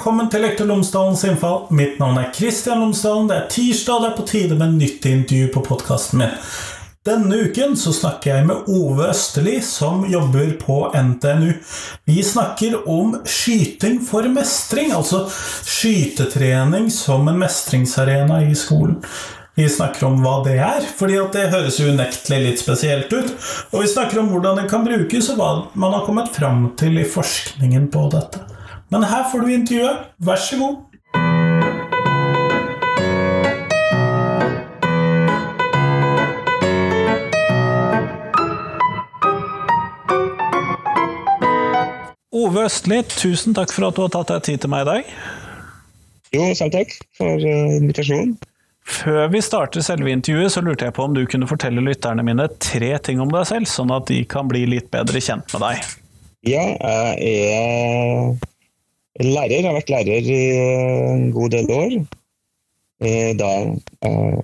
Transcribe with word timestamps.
velkommen 0.00 0.30
til 0.32 0.40
Lektor 0.40 0.64
Lomsdalens 0.64 1.26
innfall. 1.28 1.66
Mitt 1.76 1.98
navn 2.00 2.16
er 2.16 2.30
Kristian 2.32 2.78
Lomsdalen. 2.80 3.26
Det 3.28 3.34
er 3.36 3.48
tirsdag, 3.52 3.98
det 4.00 4.06
er 4.08 4.14
på 4.16 4.22
tide 4.30 4.56
med 4.56 4.78
nytt 4.80 5.04
intervju 5.04 5.48
på 5.52 5.60
podkasten 5.66 6.22
min. 6.22 6.30
Denne 7.04 7.40
uken 7.44 7.74
så 7.76 7.92
snakker 7.92 8.30
jeg 8.30 8.46
med 8.48 8.70
Ove 8.72 9.10
Østerli, 9.12 9.58
som 9.60 10.06
jobber 10.08 10.54
på 10.62 10.78
NTNU. 10.96 11.50
Vi 12.08 12.24
snakker 12.24 12.78
om 12.88 13.18
skyting 13.28 13.98
for 14.06 14.24
mestring, 14.32 14.94
altså 14.96 15.26
skytetrening 15.28 16.88
som 16.88 17.28
en 17.28 17.36
mestringsarena 17.42 18.38
i 18.46 18.56
skolen. 18.56 19.02
Vi 19.58 19.66
snakker 19.68 20.06
om 20.08 20.22
hva 20.24 20.38
det 20.46 20.56
er, 20.64 20.86
fordi 20.96 21.18
det 21.34 21.50
høres 21.52 21.76
unektelig 21.76 22.38
litt 22.46 22.62
spesielt 22.62 23.12
ut. 23.12 23.36
Og 23.74 23.84
vi 23.84 23.92
snakker 23.92 24.22
om 24.22 24.32
hvordan 24.32 24.62
det 24.62 24.70
kan 24.72 24.88
brukes, 24.88 25.28
og 25.34 25.42
hva 25.42 25.50
man 25.76 25.98
har 25.98 26.08
kommet 26.08 26.32
fram 26.32 26.70
til 26.80 26.96
i 27.02 27.04
forskningen 27.18 27.92
på 27.92 28.06
dette. 28.16 28.46
Men 28.90 29.04
her 29.06 29.26
får 29.30 29.44
du 29.46 29.52
intervjuet. 29.54 30.06
Vær 30.18 30.40
så 30.42 30.56
god. 30.58 30.78
Ove 42.40 42.64
Østli, 42.66 43.02
tusen 43.14 43.54
takk 43.54 43.70
for 43.70 43.86
at 43.86 43.94
du 43.94 44.02
har 44.02 44.10
tatt 44.10 44.32
deg 44.32 44.42
tid 44.48 44.64
til 44.64 44.72
meg 44.72 44.82
i 44.82 44.90
dag. 44.90 45.14
Jo, 46.34 46.50
selv 46.58 46.74
takk 46.74 46.94
for 47.18 47.46
uh, 47.46 47.78
invitasjonen. 47.78 48.34
Før 48.90 49.28
vi 49.30 49.42
starter 49.44 49.84
selve 49.86 50.10
intervjuet, 50.10 50.50
så 50.50 50.62
lurte 50.66 50.88
jeg 50.88 50.96
på 50.96 51.06
om 51.06 51.14
du 51.14 51.22
kunne 51.30 51.46
fortelle 51.46 51.84
lytterne 51.84 52.24
mine 52.26 52.48
tre 52.58 52.96
ting 53.06 53.22
om 53.22 53.30
deg 53.30 53.46
selv, 53.46 53.70
sånn 53.70 53.94
at 53.94 54.10
de 54.10 54.24
kan 54.26 54.50
bli 54.50 54.64
litt 54.66 54.90
bedre 54.90 55.22
kjent 55.22 55.52
med 55.54 55.68
deg. 55.68 55.90
Ja, 56.48 56.64
jeg 57.20 57.52
er 57.52 58.49
Lærer. 59.20 59.58
Jeg 59.58 59.68
har 59.68 59.76
vært 59.76 59.92
lærer 59.92 60.32
i 60.32 60.40
en 61.12 61.28
god 61.34 61.52
del 61.52 61.70
år. 61.74 61.94
Eh, 63.00 63.32
da 63.36 63.50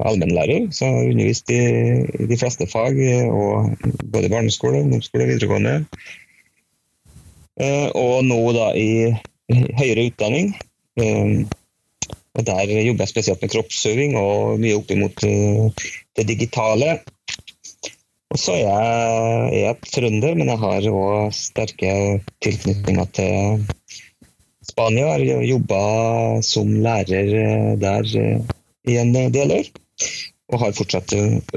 allmennlærer, 0.08 0.70
så 0.72 0.86
jeg 0.86 0.94
har 0.94 1.10
undervist 1.12 1.50
i 1.52 2.26
de 2.28 2.38
fleste 2.40 2.66
fag, 2.68 2.96
både 4.12 4.30
barneskole, 4.32 4.80
ungdomsskole 4.84 5.28
videregående. 5.28 5.74
Eh, 7.60 7.88
og 7.96 8.24
nå 8.24 8.38
da 8.56 8.70
i 8.76 9.12
høyere 9.80 10.08
utdanning. 10.10 10.54
Eh, 11.00 11.44
og 12.36 12.44
Der 12.44 12.68
jobber 12.68 13.06
jeg 13.06 13.14
spesielt 13.14 13.40
med 13.40 13.52
kroppsøving 13.52 14.16
og 14.20 14.60
mye 14.60 14.76
opp 14.76 14.90
mot 15.00 15.22
det 15.24 16.26
digitale. 16.28 16.98
Og 18.28 18.40
så 18.40 18.52
er 18.58 18.60
jeg, 18.60 19.52
er 19.54 19.62
jeg 19.62 19.90
trønder, 19.94 20.34
men 20.36 20.50
jeg 20.52 20.60
har 20.60 20.88
òg 20.90 21.32
sterke 21.32 21.92
tilknytninger 22.44 23.08
til 23.16 23.64
Spania. 24.76 25.06
Har 25.08 25.18
jobba 25.42 26.42
som 26.42 26.68
lærer 26.84 27.32
eh, 27.34 27.78
der 27.80 28.16
eh, 28.20 28.40
i 28.84 28.98
en 29.00 29.12
del 29.32 29.52
år. 29.52 29.70
Og 30.52 30.60
har 30.60 30.74
fortsatt 30.76 31.14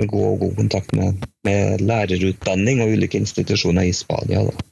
god, 0.08 0.40
god 0.40 0.56
kontakt 0.56 0.94
med, 0.98 1.26
med, 1.46 1.82
lærerutdanning 1.84 2.80
og 2.82 2.96
ulike 2.96 3.20
institusjoner 3.20 3.86
i 3.86 3.94
Spania. 3.94 4.46
Da. 4.48 4.64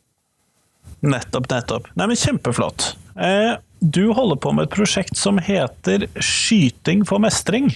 Nettopp, 1.11 1.51
nettopp. 1.51 1.91
Nei, 1.99 2.07
men 2.07 2.17
Kjempeflott. 2.17 2.95
Eh, 3.19 3.59
du 3.83 4.13
holder 4.15 4.39
på 4.41 4.55
med 4.55 4.69
et 4.69 4.73
prosjekt 4.73 5.19
som 5.19 5.37
heter 5.43 6.07
Skyting 6.15 7.03
for 7.05 7.21
mestring. 7.21 7.69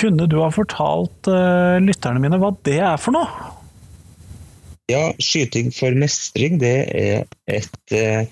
Kunne 0.00 0.26
du 0.32 0.40
ha 0.40 0.48
fortalt 0.54 1.28
lytterne 1.84 2.22
mine 2.22 2.38
hva 2.40 2.54
det 2.66 2.78
er 2.80 2.96
for 2.98 3.14
noe? 3.14 3.28
Ja, 4.90 5.10
Skyting 5.22 5.68
for 5.76 5.94
mestring 5.94 6.58
det 6.62 6.76
er 6.88 7.26
et 7.50 8.30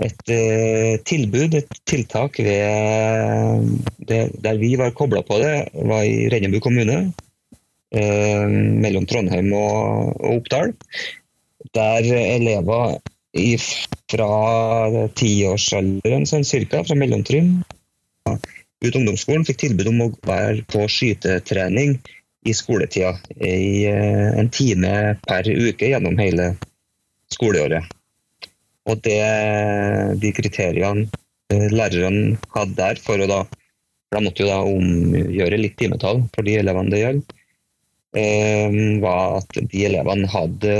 et 0.00 0.32
eh, 0.32 0.94
tilbud, 1.04 1.54
et 1.58 1.80
tiltak 1.88 2.38
ved 2.40 3.66
Der 4.08 4.56
vi 4.58 4.74
var 4.80 4.94
kobla 4.96 5.22
på 5.22 5.38
det, 5.42 5.70
var 5.74 6.04
i 6.04 6.28
Rennebu 6.32 6.60
kommune. 6.60 7.12
Eh, 7.90 8.46
mellom 8.84 9.06
Trondheim 9.06 9.52
og 9.52 10.16
Oppdal. 10.36 10.72
Der 11.74 12.06
elever 12.06 12.98
i, 13.36 13.54
fra 14.10 14.30
tiårsalderen, 15.18 16.26
sånn 16.26 16.46
cirka, 16.46 16.82
fra 16.86 16.96
mellomtrinn 16.98 17.60
ut 18.80 18.96
ungdomsskolen, 18.96 19.44
fikk 19.44 19.60
tilbud 19.60 19.90
om 19.90 20.02
å 20.06 20.10
være 20.26 20.64
på 20.70 20.86
skytetrening 20.88 21.98
i 22.48 22.54
skoletida. 22.56 23.12
I 23.36 23.84
eh, 23.90 24.28
en 24.40 24.48
time 24.54 25.16
per 25.26 25.50
uke 25.50 25.92
gjennom 25.92 26.16
hele 26.20 26.54
skoleåret. 27.34 27.84
Og 28.88 29.00
det, 29.04 29.20
de 30.22 30.30
kriteriene 30.36 31.08
læreren 31.50 31.74
lærerne 31.74 32.38
hadde 32.54 32.76
der 32.78 33.00
for 33.02 33.20
å 33.20 33.28
da 33.30 33.40
for 33.50 34.18
De 34.18 34.24
måtte 34.24 34.42
jo 34.42 34.48
da 34.48 34.62
omgjøre 34.66 35.58
litt 35.60 35.76
timetall 35.78 36.24
for 36.34 36.42
de 36.46 36.56
elevene 36.58 36.90
det 36.90 36.98
gjelder. 36.98 37.36
Eh, 38.18 38.78
var 39.04 39.36
at 39.38 39.58
de 39.70 39.84
elevene 39.86 40.26
hadde 40.32 40.72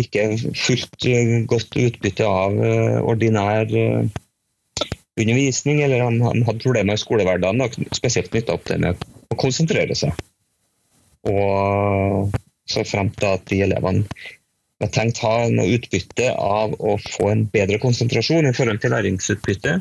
ikke 0.00 0.22
fullt 0.56 1.04
eh, 1.10 1.34
godt 1.50 1.76
utbytte 1.82 2.24
av 2.24 2.56
ordinær 3.04 3.68
undervisning, 5.20 5.82
eller 5.84 6.00
han, 6.06 6.22
hadde 6.22 6.62
problemer 6.64 6.96
i 6.96 7.02
skolehverdagen, 7.02 7.60
spesielt 7.92 8.32
knytta 8.32 8.56
opp 8.56 8.64
det 8.70 8.80
med 8.82 9.04
å 9.28 9.38
konsentrere 9.38 9.96
seg. 9.98 10.16
Og 11.28 12.32
så 12.68 12.84
frem 12.88 13.12
til 13.14 13.30
at 13.36 13.44
de 13.52 13.60
elevene 13.66 14.08
jeg 14.84 14.92
tenkte 14.94 15.26
ha 15.26 15.48
noe 15.52 15.76
utbytte 15.76 16.30
av 16.36 16.74
å 16.78 16.96
få 17.00 17.30
en 17.32 17.44
bedre 17.52 17.80
konsentrasjon 17.82 18.48
i 18.48 18.54
forhold 18.56 18.82
til 18.82 18.92
læringsutbytte. 18.94 19.78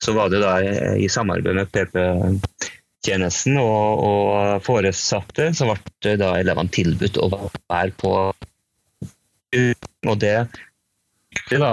Så 0.00 0.14
var 0.16 0.30
det 0.32 0.40
da 0.42 0.54
i 0.96 1.08
samarbeid 1.12 1.58
med 1.58 1.70
PP-tjenesten 1.74 3.58
og, 3.60 4.04
og, 4.06 4.64
foresatte, 4.64 5.50
så 5.56 5.68
ble 5.68 6.16
da 6.20 6.34
elevene 6.40 6.72
tilbudt 6.72 7.20
å 7.20 7.28
være 7.34 7.92
på 8.00 8.14
Og 10.08 10.16
det, 10.22 10.36
det 11.50 11.58
da 11.58 11.72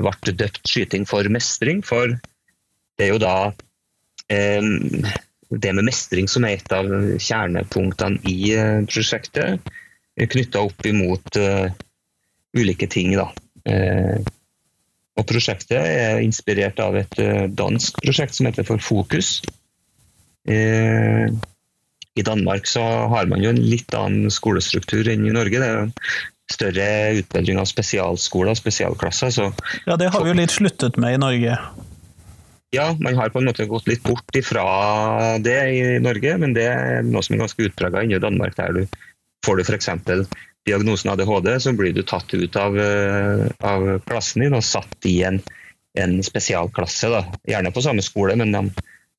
ble 0.00 0.36
døpt 0.38 0.62
skyting 0.70 1.04
for 1.08 1.26
mestring, 1.34 1.82
for 1.84 2.14
det 2.14 3.08
er 3.08 3.10
jo 3.10 3.18
da 3.22 3.34
eh, 4.32 4.62
det 5.50 5.74
med 5.74 5.88
mestring 5.88 6.30
som 6.30 6.46
er 6.46 6.56
et 6.56 6.72
av 6.72 6.88
kjernepunktene 7.18 8.22
i 8.30 8.54
eh, 8.54 8.86
prosjektet 8.88 9.68
knytta 10.26 10.64
opp 10.66 10.86
imot 10.86 11.36
uh, 11.38 11.68
ulike 12.56 12.88
ting. 12.90 13.12
Da. 13.18 13.28
Uh, 13.68 14.22
og 15.18 15.26
prosjektet 15.28 15.76
er 15.78 16.22
inspirert 16.22 16.78
av 16.80 16.96
et 17.00 17.20
uh, 17.20 17.46
dansk 17.50 18.00
prosjekt 18.04 18.38
som 18.38 18.48
heter 18.48 18.66
For 18.68 18.82
Fokus. 18.82 19.38
I 20.48 22.22
Danmark 22.24 22.64
så 22.66 22.80
har 23.12 23.26
man 23.28 23.42
jo 23.44 23.50
en 23.52 23.60
litt 23.60 23.92
annen 23.92 24.30
skolestruktur 24.32 25.10
enn 25.12 25.26
i 25.28 25.34
Norge. 25.34 25.60
Det 25.60 25.66
er 25.66 25.76
jo 25.76 25.90
større 26.48 26.86
utbedring 27.20 27.60
av 27.60 27.68
spesialskoler 27.68 28.54
og 28.54 28.58
spesialklasser. 28.58 29.34
Så, 29.34 29.50
ja, 29.84 29.98
det 30.00 30.08
har 30.14 30.24
vi 30.24 30.32
jo 30.32 30.38
litt 30.38 30.54
sluttet 30.54 30.96
med 31.00 31.18
i 31.18 31.20
Norge. 31.20 31.58
Ja, 32.74 32.90
man 33.00 33.16
har 33.16 33.30
på 33.32 33.40
en 33.40 33.48
måte 33.48 33.68
gått 33.68 33.88
litt 33.88 34.02
bort 34.04 34.36
ifra 34.36 34.64
det 35.40 35.58
i 35.72 35.82
Norge, 36.04 36.34
men 36.40 36.52
det 36.56 36.66
er 36.68 37.06
noe 37.06 37.24
som 37.24 37.36
er 37.36 37.44
ganske 37.46 37.68
utprega 37.68 38.04
i 38.04 38.20
Danmark, 38.20 38.56
der 38.58 38.80
du 38.80 38.98
Får 39.46 39.54
du 39.54 39.62
f.eks. 39.62 39.86
diagnosen 40.68 41.12
ADHD, 41.14 41.54
så 41.60 41.72
blir 41.76 41.96
du 41.96 42.04
tatt 42.06 42.34
ut 42.34 42.56
av, 42.60 42.78
eh, 42.78 43.46
av 43.64 43.88
klassen 44.06 44.44
din 44.44 44.56
og 44.58 44.66
satt 44.66 45.08
i 45.08 45.18
en, 45.28 45.40
en 45.98 46.18
spesialklasse. 46.24 47.10
Da. 47.12 47.24
Gjerne 47.48 47.72
på 47.74 47.84
samme 47.84 48.04
skole, 48.04 48.36
men 48.38 48.54
de, 48.54 48.62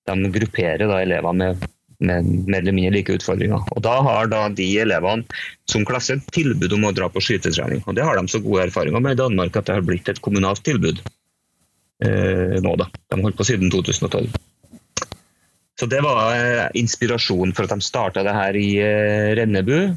de 0.09 0.33
grupperer 0.37 0.85
da 0.89 1.01
elever 1.03 1.35
med, 1.35 1.65
med 1.99 2.29
mer 2.47 2.61
eller 2.61 2.75
mindre 2.75 2.95
like 2.97 3.15
utfordringer. 3.19 3.65
Og 3.75 3.83
Da 3.85 3.97
har 4.05 4.29
da 4.31 4.45
de 4.53 4.67
elevene 4.81 5.41
som 5.69 5.87
klasse 5.87 6.19
tilbud 6.33 6.73
om 6.77 6.87
å 6.87 6.93
dra 6.95 7.09
på 7.11 7.23
skytetrening. 7.23 7.83
Og 7.85 7.97
Det 7.97 8.05
har 8.05 8.19
de 8.19 8.27
så 8.31 8.41
gode 8.43 8.69
erfaringer 8.69 9.03
med 9.03 9.17
i 9.17 9.23
Danmark 9.23 9.57
at 9.57 9.69
det 9.69 9.79
har 9.79 9.87
blitt 9.87 10.09
et 10.11 10.21
kommunalt 10.23 10.63
tilbud 10.67 11.01
eh, 12.05 12.55
nå. 12.63 12.75
da. 12.79 12.89
De 13.11 13.21
holdt 13.21 13.39
på 13.39 13.47
siden 13.51 13.73
2012. 13.73 14.29
Så 15.79 15.87
Det 15.87 16.01
var 16.03 16.35
eh, 16.35 16.67
inspirasjonen 16.79 17.55
for 17.55 17.65
at 17.65 17.75
de 17.75 17.83
starta 17.83 18.23
det 18.27 18.35
her 18.35 18.57
i 18.59 18.69
eh, 18.83 19.31
Rennebu. 19.39 19.95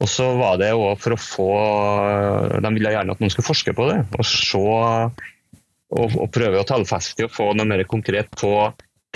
Og 0.00 0.08
så 0.08 0.30
var 0.38 0.56
det 0.60 0.70
òg 0.72 0.94
for 1.00 1.12
å 1.12 1.20
få 1.20 1.48
De 2.64 2.72
ville 2.72 2.92
gjerne 2.94 3.12
at 3.12 3.20
noen 3.20 3.32
skulle 3.32 3.50
forske 3.50 3.74
på 3.76 3.88
det. 3.90 3.98
Og 4.16 4.24
se 4.26 4.62
og, 5.90 6.14
og 6.14 6.30
prøve 6.32 6.60
å 6.60 6.66
tallfeste 6.66 7.26
og 7.26 7.34
få 7.34 7.50
noe 7.58 7.68
mer 7.68 7.82
konkret 7.90 8.30
på 8.38 8.54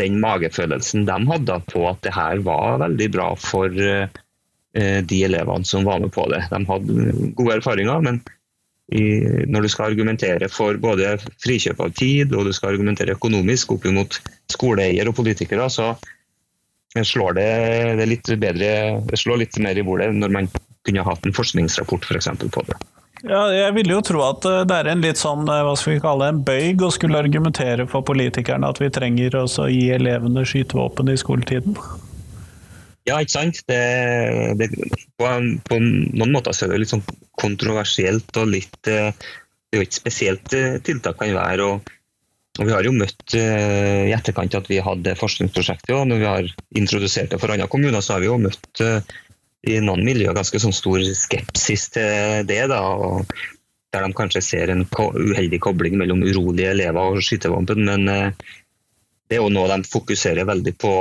den 0.01 0.19
magefølelsen 0.23 1.05
de 1.07 1.19
hadde 1.31 1.59
på 1.71 1.85
at 1.87 2.01
det 2.03 2.15
her 2.17 2.41
var 2.43 2.81
veldig 2.83 3.07
bra 3.15 3.29
for 3.39 3.71
uh, 3.71 4.09
de 4.75 5.21
elevene 5.23 5.69
som 5.69 5.87
var 5.87 6.03
med 6.03 6.11
på 6.15 6.27
det. 6.33 6.43
De 6.51 6.61
hadde 6.67 7.13
gode 7.39 7.61
erfaringer, 7.61 8.03
men 8.03 8.19
i, 8.93 9.05
når 9.49 9.65
du 9.65 9.71
skal 9.73 9.93
argumentere 9.93 10.51
for 10.53 10.77
både 10.83 11.15
frikjøp 11.41 11.79
av 11.81 11.95
tid 11.97 12.35
og 12.35 12.51
du 12.51 12.53
skal 12.53 12.75
argumentere 12.75 13.15
økonomisk 13.15 13.73
opp 13.77 13.87
mot 13.95 14.19
skoleeier 14.53 15.09
og 15.09 15.17
politikere, 15.17 15.71
så 15.73 15.95
slår 16.95 17.39
det, 17.39 17.49
det 18.03 18.11
litt 18.11 18.35
bedre, 18.43 18.75
det 19.09 19.19
slår 19.19 19.41
litt 19.41 19.57
mer 19.63 19.79
i 19.79 19.87
bordet 19.87 20.11
når 20.15 20.35
man 20.37 20.51
kunne 20.85 21.07
hatt 21.07 21.27
en 21.27 21.37
forskningsrapport 21.37 22.05
for 22.05 22.51
på 22.55 22.67
det. 22.69 22.79
Ja, 23.25 23.47
jeg 23.55 23.73
ville 23.79 23.95
jo 23.95 24.03
tro 24.05 24.21
at 24.27 24.45
eh, 24.49 24.63
det 24.69 24.77
er 24.77 24.91
en 24.93 25.05
litt 25.05 25.21
sånn, 25.21 25.47
eh, 25.49 25.63
hva 25.65 25.73
skal 25.81 25.95
vi 25.95 26.03
kalle 26.05 26.27
det, 26.27 26.35
en 26.35 26.43
bøyg 26.45 26.83
å 26.85 26.91
skulle 26.93 27.23
argumentere 27.23 27.87
for 27.89 28.05
politikerne 28.05 28.69
at 28.69 28.83
vi 28.83 28.91
trenger 28.93 29.39
å 29.41 29.47
gi 29.71 29.87
elevene 29.95 30.45
skytevåpen 30.45 31.09
i 31.09 31.17
skoletiden. 31.21 31.79
Ja, 33.09 33.21
ikke 33.21 33.33
sant. 33.33 33.63
Det, 33.69 33.81
det, 34.61 34.69
på, 35.17 35.31
på, 35.69 35.81
noen 35.81 36.37
måter 36.37 36.57
så 36.57 36.67
er 36.67 36.75
det 36.75 36.83
litt 36.85 36.93
sånn 36.93 37.05
kontroversielt 37.41 38.41
og 38.41 38.53
litt 38.53 38.93
eh, 38.93 39.13
Det 39.13 39.79
er 39.79 39.81
jo 39.81 39.89
ikke 39.89 40.03
spesielt 40.03 40.57
tiltak 40.85 41.17
kan 41.21 41.33
være. 41.35 41.65
og, 41.65 41.95
og 42.61 42.69
Vi 42.69 42.77
har 42.77 42.85
jo 42.87 42.93
møtt 42.97 43.35
i 43.35 44.13
etterkant 44.15 44.61
at 44.61 44.69
vi 44.71 44.85
hadde 44.85 45.17
forskningsprosjektet, 45.19 45.97
og 45.97 46.05
når 46.13 46.21
vi 46.21 46.29
har 46.29 46.53
introdusert 46.77 47.33
det 47.33 47.41
for 47.41 47.51
andre 47.51 47.73
kommuner, 47.73 48.05
så 48.05 48.15
har 48.15 48.23
vi 48.23 48.29
jo 48.29 48.37
møtt 48.39 48.85
i 49.65 49.81
noen 49.85 50.05
miljøer 50.07 50.37
ganske 50.37 50.61
sånn 50.61 50.75
stor 50.77 51.03
skepsis 51.17 51.89
til 51.95 52.45
det. 52.49 52.63
Da, 52.71 52.83
der 53.95 54.05
de 54.05 54.17
kanskje 54.17 54.43
ser 54.45 54.73
en 54.73 54.85
uheldig 54.89 55.61
kobling 55.63 55.97
mellom 56.01 56.25
urolige 56.27 56.75
elever 56.75 57.15
og 57.15 57.25
skytevåpen. 57.25 57.85
Men 57.89 58.11
eh, 58.11 58.47
det 59.29 59.39
er 59.39 59.43
jo 59.43 59.53
noe 59.53 59.71
de 59.73 59.89
fokuserer 59.89 60.47
veldig 60.49 60.75
på 60.81 60.95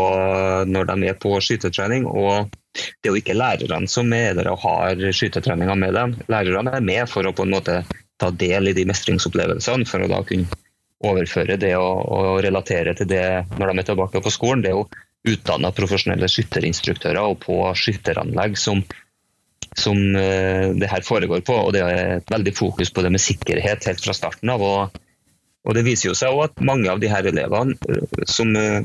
når 0.69 0.89
de 0.91 1.09
er 1.11 1.17
på 1.19 1.35
skytetrening. 1.43 2.07
og 2.07 2.53
Det 2.73 3.09
er 3.09 3.11
jo 3.11 3.21
ikke 3.21 3.37
lærerne 3.37 3.89
som 3.91 4.13
er 4.15 4.37
der 4.37 4.51
og 4.53 4.61
har 4.63 5.07
skytetreninga 5.11 5.75
med 5.79 5.97
dem. 5.97 6.15
Lærerne 6.31 6.77
er 6.77 6.85
med 6.85 7.09
for 7.11 7.27
å 7.27 7.35
på 7.35 7.47
en 7.47 7.55
måte 7.57 7.81
ta 8.21 8.29
del 8.31 8.71
i 8.71 8.75
de 8.77 8.85
mestringsopplevelsene, 8.87 9.87
for 9.89 10.05
å 10.05 10.11
da 10.11 10.21
kunne 10.27 10.61
overføre 11.03 11.57
det 11.59 11.73
og, 11.75 12.05
og 12.15 12.37
relatere 12.45 12.93
til 12.95 13.09
det 13.09 13.25
når 13.57 13.73
de 13.73 13.81
er 13.81 13.89
tilbake 13.89 14.23
på 14.23 14.31
skolen. 14.31 14.63
Det 14.63 14.71
er 14.71 14.77
jo 14.77 14.87
utdanna 15.27 15.71
profesjonelle 15.75 16.27
skytterinstruktører 16.27 17.21
og 17.23 17.39
på 17.45 17.59
skytteranlegg 17.79 18.57
som, 18.59 18.81
som 19.77 19.99
uh, 20.17 20.73
det 20.75 20.89
her 20.91 21.05
foregår 21.05 21.45
på. 21.47 21.55
og 21.55 21.71
Det 21.75 21.85
er 21.85 22.17
et 22.17 22.33
veldig 22.33 22.55
fokus 22.57 22.91
på 22.91 23.05
det 23.05 23.13
med 23.13 23.23
sikkerhet 23.23 23.87
helt 23.87 24.03
fra 24.03 24.15
starten 24.17 24.51
av. 24.53 24.61
og, 24.61 24.99
og 25.63 25.77
Det 25.77 25.85
viser 25.87 26.11
jo 26.11 26.17
seg 26.17 26.33
også 26.33 26.51
at 26.51 26.67
mange 26.67 26.91
av 26.91 26.99
de 26.99 27.11
her 27.11 27.31
elevene, 27.31 27.77
uh, 27.87 28.27
som 28.27 28.51
uh, 28.57 28.83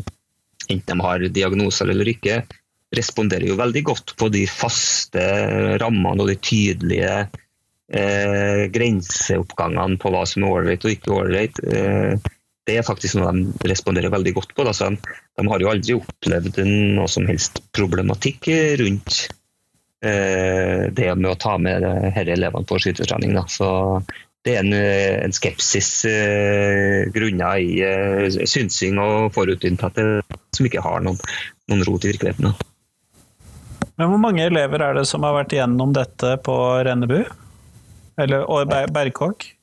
enten 0.68 0.94
de 0.94 1.04
har 1.04 1.28
diagnoser 1.32 1.90
eller 1.90 2.14
ikke, 2.14 2.42
responderer 2.94 3.50
jo 3.50 3.58
veldig 3.58 3.82
godt 3.84 4.14
på 4.16 4.30
de 4.32 4.46
faste 4.48 5.22
rammene 5.80 6.24
og 6.24 6.30
de 6.30 6.38
tydelige 6.40 7.12
eh, 7.92 8.64
grenseoppgangene 8.72 9.98
på 10.00 10.12
hva 10.12 10.24
som 10.28 10.44
er 10.44 10.54
ålreit 10.56 10.86
og 10.86 10.94
ikke 10.94 11.16
ålreit. 11.16 11.60
Eh, 11.68 12.30
det 12.68 12.76
er 12.76 12.86
faktisk 12.86 13.16
noe 13.18 13.32
de 13.32 13.70
responderer 13.70 14.12
veldig 14.12 14.34
godt 14.36 14.54
på. 14.54 14.66
Altså, 14.68 14.92
de 14.92 15.48
har 15.48 15.64
jo 15.64 15.72
aldri 15.72 15.96
opplevd 15.96 16.60
noe 16.68 17.08
som 17.10 17.26
helst 17.28 17.62
problematikk 17.76 18.50
rundt 18.82 19.24
eh, 20.04 20.88
det 20.92 21.10
med 21.16 21.30
å 21.32 21.38
ta 21.40 21.56
med 21.60 21.86
disse 21.86 22.26
elevene 22.36 22.68
på 22.68 22.80
skytetrening. 22.82 23.34
Da. 23.38 23.46
Så 23.48 23.70
det 24.46 24.54
er 24.54 24.62
en, 24.62 24.76
en 25.24 25.34
skepsis 25.34 25.90
eh, 26.08 27.08
grunnet 27.14 27.64
i 27.64 27.80
eh, 27.84 28.40
synsing 28.44 29.00
og 29.02 29.32
forutinntatte 29.36 30.06
som 30.56 30.68
ikke 30.68 30.84
har 30.84 31.02
noen, 31.04 31.18
noen 31.72 31.84
rot 31.88 32.04
i 32.04 32.12
virkeligheten. 32.12 32.52
Da. 32.52 32.68
Men 33.98 34.12
Hvor 34.12 34.20
mange 34.22 34.44
elever 34.46 34.82
er 34.84 34.98
det 35.00 35.08
som 35.10 35.24
har 35.26 35.40
vært 35.40 35.56
igjennom 35.56 35.94
dette 35.96 36.36
på 36.44 36.54
Rennebu? 36.86 37.22
Eller 38.18 38.44
Berkåk? 38.92 39.54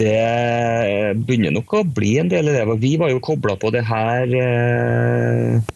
Det 0.00 1.20
begynner 1.26 1.54
nok 1.54 1.74
å 1.76 1.84
bli 1.84 2.16
en 2.20 2.30
del 2.32 2.48
elever. 2.48 2.80
Vi 2.80 2.94
var 3.00 3.12
jo 3.12 3.22
kobla 3.24 3.56
på 3.60 3.72
det 3.74 3.84
her 3.88 4.34
eh, 4.40 5.70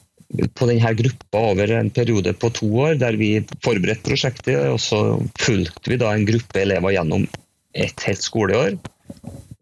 på 0.57 0.69
denne 0.71 0.93
gruppa 0.99 1.43
over 1.53 1.75
en 1.77 1.93
periode 1.95 2.35
på 2.39 2.51
to 2.57 2.71
år, 2.87 2.97
der 3.01 3.19
vi 3.21 3.37
forberedte 3.65 4.09
prosjektet. 4.09 4.59
og 4.73 4.81
Så 4.83 5.01
fulgte 5.41 5.93
vi 5.93 6.01
da 6.01 6.15
en 6.15 6.27
gruppe 6.29 6.63
elever 6.65 6.97
gjennom 6.97 7.27
et 7.75 8.07
helt 8.09 8.25
skoleår. 8.25 8.79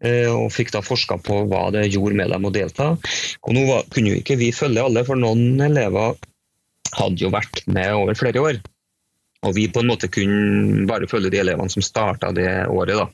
Eh, 0.03 0.27
og 0.27 0.51
fikk 0.51 0.73
da 0.73 0.83
forska 0.83 1.19
på 1.23 1.43
hva 1.51 1.69
det 1.75 1.87
gjorde 1.93 2.17
med 2.19 2.31
dem 2.33 2.47
å 2.47 2.53
delta. 2.53 2.93
Og 3.43 3.55
Nå 3.55 3.65
kunne 3.93 4.13
jo 4.13 4.21
ikke 4.21 4.39
vi 4.39 4.51
følge 4.55 4.83
alle, 4.83 5.05
for 5.07 5.19
noen 5.19 5.61
elever 5.63 6.17
hadde 6.93 7.23
jo 7.23 7.33
vært 7.33 7.63
med 7.67 7.95
over 7.97 8.17
flere 8.17 8.43
år. 8.43 8.61
Og 9.43 9.55
vi 9.57 9.67
på 9.71 9.81
en 9.83 9.89
måte 9.91 10.11
kunne 10.11 10.87
bare 10.87 11.09
følge 11.11 11.33
de 11.33 11.41
elevene 11.41 11.71
som 11.71 11.83
starta 11.83 12.31
det 12.35 12.49
året. 12.71 12.95
da. 12.99 13.07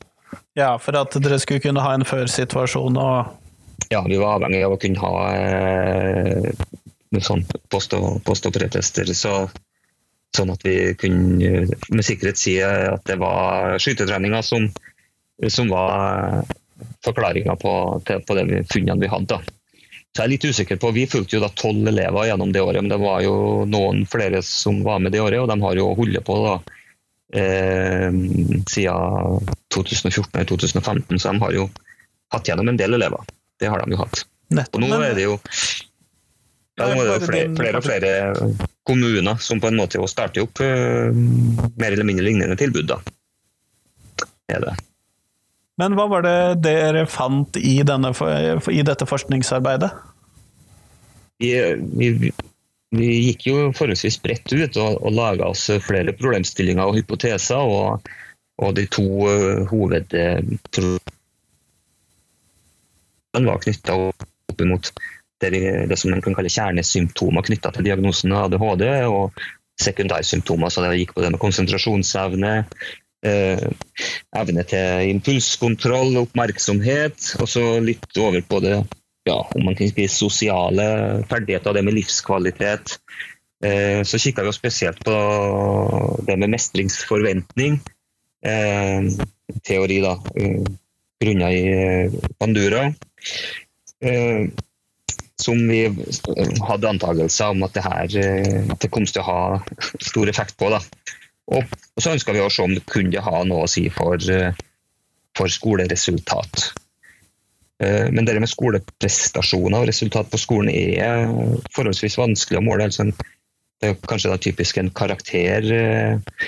Ja, 0.57 0.73
for 0.81 0.97
at 0.99 1.15
dere 1.23 1.39
skulle 1.41 1.63
kunne 1.63 1.83
ha 1.83 1.95
en 1.95 2.07
før-situasjon 2.07 2.99
og 2.99 3.35
Ja, 3.89 4.03
vi 4.05 4.19
var 4.21 4.37
avhengig 4.37 4.61
av 4.65 4.75
å 4.75 4.79
kunne 4.81 5.01
ha 5.01 5.13
eh, 5.33 6.49
sånn 7.17 7.45
post- 7.71 7.95
og, 7.97 8.19
post 8.27 8.45
så, 8.45 9.33
sånn 10.35 10.53
at 10.53 10.65
vi 10.67 10.75
kunne 10.99 11.65
med 11.89 12.05
sikkerhet 12.05 12.37
si 12.37 12.59
at 12.61 13.05
det 13.09 13.17
var 13.17 13.79
skytetreninga 13.81 14.43
som, 14.45 14.67
som 15.47 15.71
var 15.71 16.43
forklaringa 17.05 17.55
på, 17.55 17.73
på 18.05 18.37
de 18.37 18.61
funnene 18.69 19.01
vi 19.01 19.09
hadde. 19.09 19.39
Så 20.09 20.23
jeg 20.23 20.25
er 20.25 20.31
litt 20.33 20.45
usikker 20.45 20.77
på, 20.81 20.91
Vi 20.91 21.05
fulgte 21.07 21.37
jo 21.37 21.43
da 21.43 21.51
tolv 21.53 21.87
elever 21.87 22.29
gjennom 22.29 22.51
det 22.53 22.61
året, 22.65 22.81
men 22.81 22.91
det 22.91 23.01
var 23.01 23.21
jo 23.21 23.65
noen 23.69 24.05
flere 24.09 24.41
som 24.45 24.81
var 24.85 25.01
med 25.03 25.13
det 25.13 25.21
året, 25.21 25.41
og 25.41 25.49
de 25.51 25.57
har 25.61 25.77
jo 25.77 25.91
holdt 25.97 26.23
på 26.25 26.37
da 26.45 26.55
eh, 27.33 28.09
siden 28.69 29.45
2014 29.75 30.31
eller 30.33 30.49
2015, 30.49 31.19
så 31.19 31.33
de 31.33 31.43
har 31.45 31.55
jo 31.55 31.69
hatt 32.33 32.49
gjennom 32.49 32.71
en 32.71 32.79
del 32.79 32.97
elever. 32.97 33.29
Det 33.59 33.69
har 33.69 33.83
de 33.83 33.95
jo 33.95 34.01
hatt. 34.01 34.25
Og 34.73 34.81
nå 34.81 34.97
er 34.97 35.13
det 35.17 35.27
jo 35.27 35.37
ja, 36.79 36.87
nå 36.87 37.03
er 37.03 37.09
det 37.11 37.27
flere, 37.27 37.55
flere, 37.57 37.79
og 37.79 37.85
flere 37.85 38.67
kommuner 38.87 39.41
som 39.43 39.59
på 39.59 39.67
en 39.69 39.79
måte 39.81 39.99
starter 40.09 40.45
opp 40.45 40.61
eh, 40.63 41.11
mer 41.11 41.91
eller 41.91 42.07
mindre 42.07 42.25
lignende 42.25 42.55
tilbud. 42.59 42.87
da. 42.89 43.01
Er 44.49 44.63
det. 44.63 44.77
Men 45.79 45.95
hva 45.95 46.07
var 46.11 46.23
det 46.25 46.37
dere 46.63 47.05
fant 47.07 47.59
i, 47.59 47.77
denne, 47.87 48.11
i 48.71 48.81
dette 48.83 49.07
forskningsarbeidet? 49.07 49.91
Vi, 51.39 51.51
vi, 51.95 52.31
vi 52.95 53.09
gikk 53.27 53.45
jo 53.49 53.57
forholdsvis 53.77 54.17
bredt 54.23 54.53
ut 54.53 54.77
og, 54.81 54.97
og 55.05 55.13
laga 55.13 55.49
oss 55.51 55.67
flere 55.85 56.13
problemstillinger 56.17 56.89
og 56.89 56.97
hypoteser. 56.97 57.61
Og, 57.61 58.09
og 58.63 58.75
de 58.77 58.85
to 58.91 59.05
uh, 59.29 59.61
hovedproblemene 59.69 60.99
var 63.45 63.61
knytta 63.63 63.93
opp 64.09 64.59
mot 64.65 64.91
det, 65.39 65.49
det, 65.87 65.97
som 65.97 66.11
man 66.11 66.23
kan 66.23 66.35
kalle 66.35 66.51
kjernesymptomer 66.51 67.45
knytta 67.47 67.71
til 67.75 67.85
diagnosen 67.87 68.33
ADHD, 68.35 68.85
og 69.07 69.37
sekundærsymptomer. 69.79 70.69
Så 70.73 70.83
det 70.83 70.97
gikk 70.99 71.13
på 71.15 71.23
det 71.23 71.31
med 71.31 71.41
konsentrasjonsevne, 71.41 72.53
eh, 73.23 73.67
evne 74.35 74.63
til 74.67 75.13
impulskontroll, 75.13 76.17
oppmerksomhet, 76.25 77.35
og 77.39 77.47
så 77.47 77.63
litt 77.83 78.19
over 78.19 78.41
på 78.49 78.59
det 78.65 78.81
ja, 79.29 79.39
om 79.55 79.65
man 79.65 79.77
kan 79.77 79.89
si 79.91 80.07
sosiale 80.11 80.85
ferdigheter, 81.29 81.75
det 81.75 81.85
med 81.85 81.97
livskvalitet. 81.97 82.97
Eh, 83.65 84.03
så 84.03 84.19
kikka 84.19 84.43
vi 84.43 84.53
spesielt 84.53 85.03
på 85.03 85.15
det 86.27 86.37
med 86.37 86.49
mestringsforventning. 86.49 87.79
Eh, 88.45 89.25
teori, 89.63 89.99
da, 90.01 90.11
eh, 90.35 90.63
grunna 91.19 91.51
i 91.53 92.09
Pandura. 92.39 92.93
Som 95.39 95.67
vi 95.67 95.81
hadde 96.67 96.89
antakelser 96.89 97.51
om 97.51 97.63
at 97.63 97.73
det 97.75 97.83
her 97.83 98.07
det 98.79 98.89
kom 98.91 99.05
til 99.07 99.21
å 99.21 99.27
ha 99.27 99.41
stor 99.99 100.31
effekt 100.31 100.55
på. 100.59 100.69
Da. 100.71 100.79
Og 101.51 101.63
så 101.99 102.13
ønska 102.13 102.35
vi 102.35 102.43
å 102.43 102.51
se 102.51 102.63
om 102.63 102.75
det 102.75 102.85
kunne 102.87 103.23
ha 103.23 103.43
noe 103.47 103.65
å 103.65 103.71
si 103.71 103.89
for, 103.91 104.23
for 105.35 105.51
skoleresultat. 105.51 106.71
Eh, 107.83 108.07
men 108.11 108.25
det 108.27 108.39
med 108.39 108.51
skoleprestasjoner 108.51 109.81
og 109.81 109.89
resultat 109.89 110.31
på 110.31 110.39
skolen 110.41 110.71
er 110.73 111.29
forholdsvis 111.75 112.17
vanskelig 112.19 112.59
å 112.59 112.65
måle. 112.65 112.89
Altså 112.89 113.07
det 113.09 113.93
er 113.93 114.01
kanskje 114.09 114.33
da 114.33 114.41
typisk 114.41 114.81
en 114.81 114.91
karakter 114.91 115.69
eh, 115.75 116.41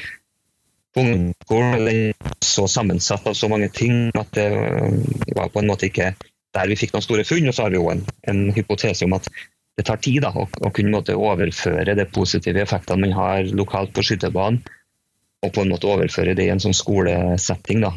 på 0.91 1.05
ungdomsskolen. 1.05 1.87
er 1.87 2.43
så 2.43 2.67
sammensatt 2.67 3.27
av 3.27 3.37
så 3.37 3.47
mange 3.51 3.71
ting 3.71 4.09
at 4.19 4.33
det 4.35 4.49
var 5.37 5.53
på 5.53 5.61
en 5.61 5.71
måte 5.71 5.87
ikke 5.87 6.11
der 6.51 6.67
vi 6.67 6.75
fikk 6.75 6.93
noen 6.93 7.05
store 7.05 7.23
funn. 7.27 7.47
Og 7.47 7.55
så 7.55 7.65
har 7.65 7.71
vi 7.71 7.79
jo 7.79 7.87
en, 7.93 8.03
en 8.27 8.43
hypotese 8.51 9.07
om 9.07 9.15
at 9.15 9.31
det 9.79 9.87
tar 9.87 10.01
tid 10.03 10.19
da, 10.25 10.33
å, 10.35 10.43
å 10.45 10.69
kunne 10.75 10.91
måte, 10.91 11.15
overføre 11.15 11.95
de 11.95 12.05
positive 12.11 12.59
effektene 12.59 13.07
man 13.07 13.15
har 13.15 13.47
lokalt 13.55 13.93
på 13.95 14.03
skytebanen, 14.03 14.59
og 15.41 15.53
på 15.55 15.63
en 15.63 15.71
måte 15.71 15.87
overføre 15.89 16.35
det 16.37 16.45
i 16.45 16.51
en 16.53 16.59
sånn 16.61 16.75
skolesetting. 16.75 17.79
da. 17.87 17.95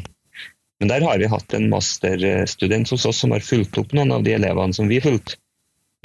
Men 0.79 0.91
der 0.91 1.05
har 1.07 1.19
vi 1.19 1.31
hatt 1.31 1.53
en 1.55 1.69
masterstudent 1.71 2.89
hos 2.91 3.05
oss 3.07 3.21
som 3.23 3.31
har 3.31 3.43
fulgt 3.45 3.77
opp 3.79 3.93
noen 3.95 4.11
av 4.11 4.25
de 4.25 4.35
elevene 4.35 4.75
som 4.75 4.89
vi 4.91 4.99
fulgte, 5.03 5.39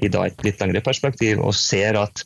i 0.01 0.09
da 0.09 0.25
et 0.29 0.45
litt 0.47 0.61
lengre 0.63 0.81
perspektiv, 0.85 1.43
og 1.43 1.57
ser 1.59 1.99
at 2.01 2.23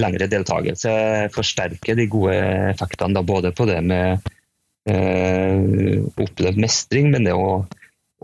lengre 0.00 0.28
deltakelse 0.30 0.92
forsterker 1.34 1.98
de 1.98 2.06
gode 2.12 2.36
effektene, 2.70 3.16
da, 3.16 3.24
både 3.26 3.52
på 3.56 3.66
det 3.68 3.80
med 3.84 4.28
eh, 4.88 6.04
opplevd 6.22 6.60
mestring, 6.62 7.10
men 7.12 7.26
det 7.26 7.34
og, 7.36 7.66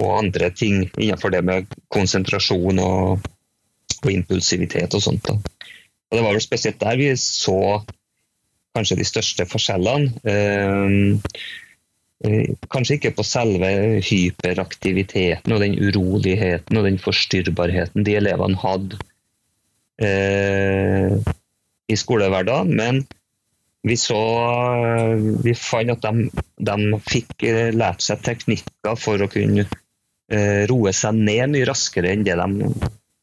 og 0.00 0.14
andre 0.20 0.52
ting 0.54 0.86
innenfor 0.92 1.34
det 1.34 1.42
med 1.48 1.74
konsentrasjon 1.92 2.80
og, 2.82 3.26
og 4.02 4.12
impulsivitet 4.12 4.94
og 4.94 5.04
sånt. 5.04 5.26
Da. 5.26 5.36
Og 6.12 6.18
Det 6.18 6.24
var 6.24 6.36
vel 6.36 6.44
spesielt 6.44 6.80
der 6.80 7.00
vi 7.00 7.10
så 7.18 7.58
kanskje 8.76 9.00
de 9.00 9.08
største 9.08 9.48
forskjellene. 9.48 10.12
Eh, 10.28 11.52
Kanskje 12.70 12.98
ikke 12.98 13.14
på 13.16 13.24
selve 13.26 13.68
hyperaktiviteten 14.06 15.54
og 15.54 15.62
den 15.62 15.74
uroligheten 15.74 16.78
og 16.78 16.86
den 16.86 17.00
forstyrrbarheten 17.02 18.06
de 18.06 18.14
elevene 18.20 18.60
hadde 18.62 19.00
eh, 19.98 21.16
i 21.90 21.98
skolehverdagen, 21.98 22.70
men 22.78 23.02
vi 23.82 23.96
så 23.98 24.20
Vi 25.42 25.54
fant 25.58 25.90
at 25.90 26.04
de, 26.06 26.28
de 26.62 26.98
fikk 27.02 27.42
lært 27.74 28.04
seg 28.04 28.22
teknikker 28.22 28.94
for 28.94 29.18
å 29.18 29.30
kunne 29.30 29.66
eh, 29.66 30.62
roe 30.70 30.92
seg 30.94 31.18
ned 31.18 31.56
mye 31.56 31.66
raskere 31.66 32.12
enn 32.14 32.22
det 32.26 32.38
de 32.38 32.70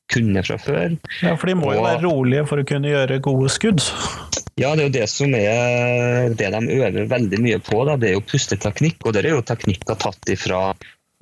kunne 0.10 0.44
fra 0.44 0.58
før. 0.60 0.98
Ja, 1.22 1.36
For 1.38 1.48
de 1.48 1.56
må 1.56 1.72
jo 1.76 1.86
være 1.86 2.04
rolige 2.04 2.46
for 2.50 2.62
å 2.62 2.68
kunne 2.68 2.92
gjøre 2.92 3.22
gode 3.24 3.52
skudd? 3.54 3.86
Ja, 4.60 4.74
det 4.76 4.84
er 4.84 4.88
jo 4.90 4.96
det 4.98 5.08
som 5.08 5.34
er 5.38 6.34
det 6.36 6.50
de 6.52 6.78
øver 6.80 7.06
veldig 7.08 7.38
mye 7.40 7.60
på. 7.64 7.84
Da. 7.88 7.96
Det 7.96 8.10
er 8.10 8.18
jo 8.18 8.26
pusteteknikk, 8.28 9.06
og 9.06 9.16
det 9.16 9.24
er 9.24 9.38
jo 9.38 9.46
teknikker 9.48 9.96
tatt 10.00 10.32
fra 10.42 10.64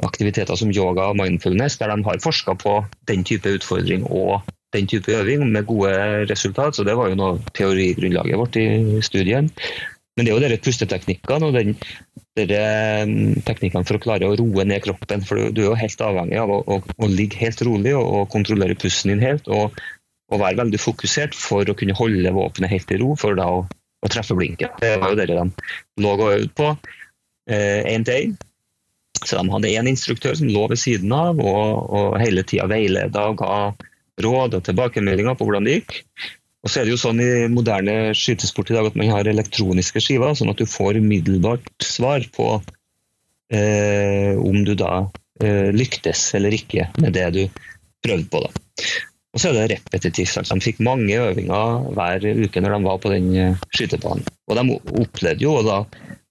aktiviteter 0.06 0.58
som 0.58 0.72
yoga 0.74 1.12
og 1.12 1.18
mindfulness, 1.18 1.78
der 1.78 1.94
de 1.94 2.06
har 2.06 2.22
forska 2.22 2.56
på 2.58 2.80
den 3.10 3.26
type 3.26 3.50
utfordring 3.60 4.06
og 4.10 4.46
den 4.74 4.90
type 4.90 5.14
øving 5.14 5.46
med 5.52 5.66
gode 5.70 5.94
resultat. 6.32 6.76
Så 6.76 6.86
det 6.88 6.98
var 6.98 7.12
jo 7.12 7.20
noe 7.20 7.38
teorigrunnlaget 7.54 8.42
vårt 8.42 8.58
i 8.58 8.68
studien. 9.06 9.52
Men 10.18 10.26
det 10.26 10.32
er 10.32 10.34
jo 10.34 10.42
dere 10.42 10.58
pusteteknikkene 10.66 11.46
og 11.46 11.54
den, 11.54 11.76
mm, 12.38 13.44
teknikkene 13.46 13.86
for 13.86 14.00
å 14.00 14.02
klare 14.02 14.26
å 14.26 14.38
roe 14.40 14.66
ned 14.66 14.82
kroppen. 14.86 15.22
For 15.22 15.52
du 15.54 15.62
er 15.62 15.70
jo 15.70 15.78
helt 15.78 16.02
avhengig 16.02 16.40
av 16.42 16.54
å, 16.56 16.58
å, 16.66 16.80
å 16.82 17.10
ligge 17.12 17.38
helt 17.44 17.62
rolig 17.68 17.94
og, 17.94 18.08
og, 18.08 18.26
kontrollere 18.34 18.78
pusten 18.82 19.14
din 19.14 19.22
helt. 19.22 19.46
Og, 19.46 19.78
og, 20.28 20.40
være 20.42 20.60
veldig 20.60 20.80
fokusert 20.82 21.36
for 21.38 21.68
å 21.68 21.76
kunne 21.78 21.96
holde 21.98 22.34
våpenet 22.36 22.74
helt 22.74 22.92
i 22.92 23.00
ro 23.02 23.14
for 23.20 23.38
da 23.40 23.48
å, 23.54 23.64
å 23.66 24.12
treffe 24.12 24.36
blinken. 24.38 24.74
Det 24.82 24.98
var 25.02 25.14
jo 25.14 25.20
det 25.20 25.30
de 25.32 25.40
lå 26.04 26.14
og 26.18 26.28
øvde 26.34 26.54
på 26.58 26.74
én 27.48 28.04
til 28.04 28.18
én. 28.26 28.38
Så 29.24 29.40
de 29.40 29.50
hadde 29.50 29.72
én 29.72 29.88
instruktør 29.90 30.36
som 30.38 30.50
lå 30.52 30.66
ved 30.70 30.80
siden 30.82 31.14
av 31.16 31.40
og, 31.42 31.88
og 31.90 32.18
hele 32.22 32.44
tida 32.48 32.68
veileda 32.70 33.30
og 33.32 33.40
ga 33.42 33.54
råd 34.24 34.58
og 34.58 34.66
tilbakemeldinger 34.66 35.38
på 35.38 35.48
hvordan 35.48 35.68
det 35.68 35.80
gikk. 35.80 36.02
Og 36.66 36.72
så 36.72 36.82
er 36.82 36.88
det 36.88 36.96
jo 36.96 37.00
sånn 37.00 37.22
i 37.24 37.48
moderne 37.54 38.12
skytesport 38.18 38.72
i 38.72 38.78
dag 38.78 38.90
at 38.90 38.98
man 39.00 39.12
har 39.14 39.30
elektroniske 39.30 40.02
skiver, 40.04 40.34
sånn 40.36 40.52
at 40.52 40.60
du 40.60 40.68
får 40.68 41.00
umiddelbart 41.00 41.70
svar 41.86 42.26
på 42.34 42.50
eh, 43.54 44.34
om 44.36 44.64
du 44.68 44.74
da 44.78 45.06
eh, 45.40 45.70
lyktes 45.76 46.26
eller 46.38 46.58
ikke 46.58 46.90
med 47.00 47.16
det 47.16 47.28
du 47.38 47.44
prøvde 48.04 48.28
på. 48.34 48.44
da. 48.44 48.88
Og 49.36 49.42
så 49.42 49.52
er 49.52 49.58
det 49.58 49.76
repetitivt. 49.76 50.38
Altså, 50.40 50.56
de 50.56 50.64
fikk 50.64 50.80
mange 50.86 51.18
øvinger 51.20 51.90
hver 51.98 52.24
uke 52.46 52.64
når 52.64 52.74
de 52.74 52.80
var 52.88 53.02
på 53.04 53.12
den 53.12 53.28
eh, 53.38 53.66
skytebanen. 53.76 54.26
Og 54.48 54.58
de 54.58 54.78
opplevde 55.04 55.44
jo 55.44 55.58
da 55.68 55.82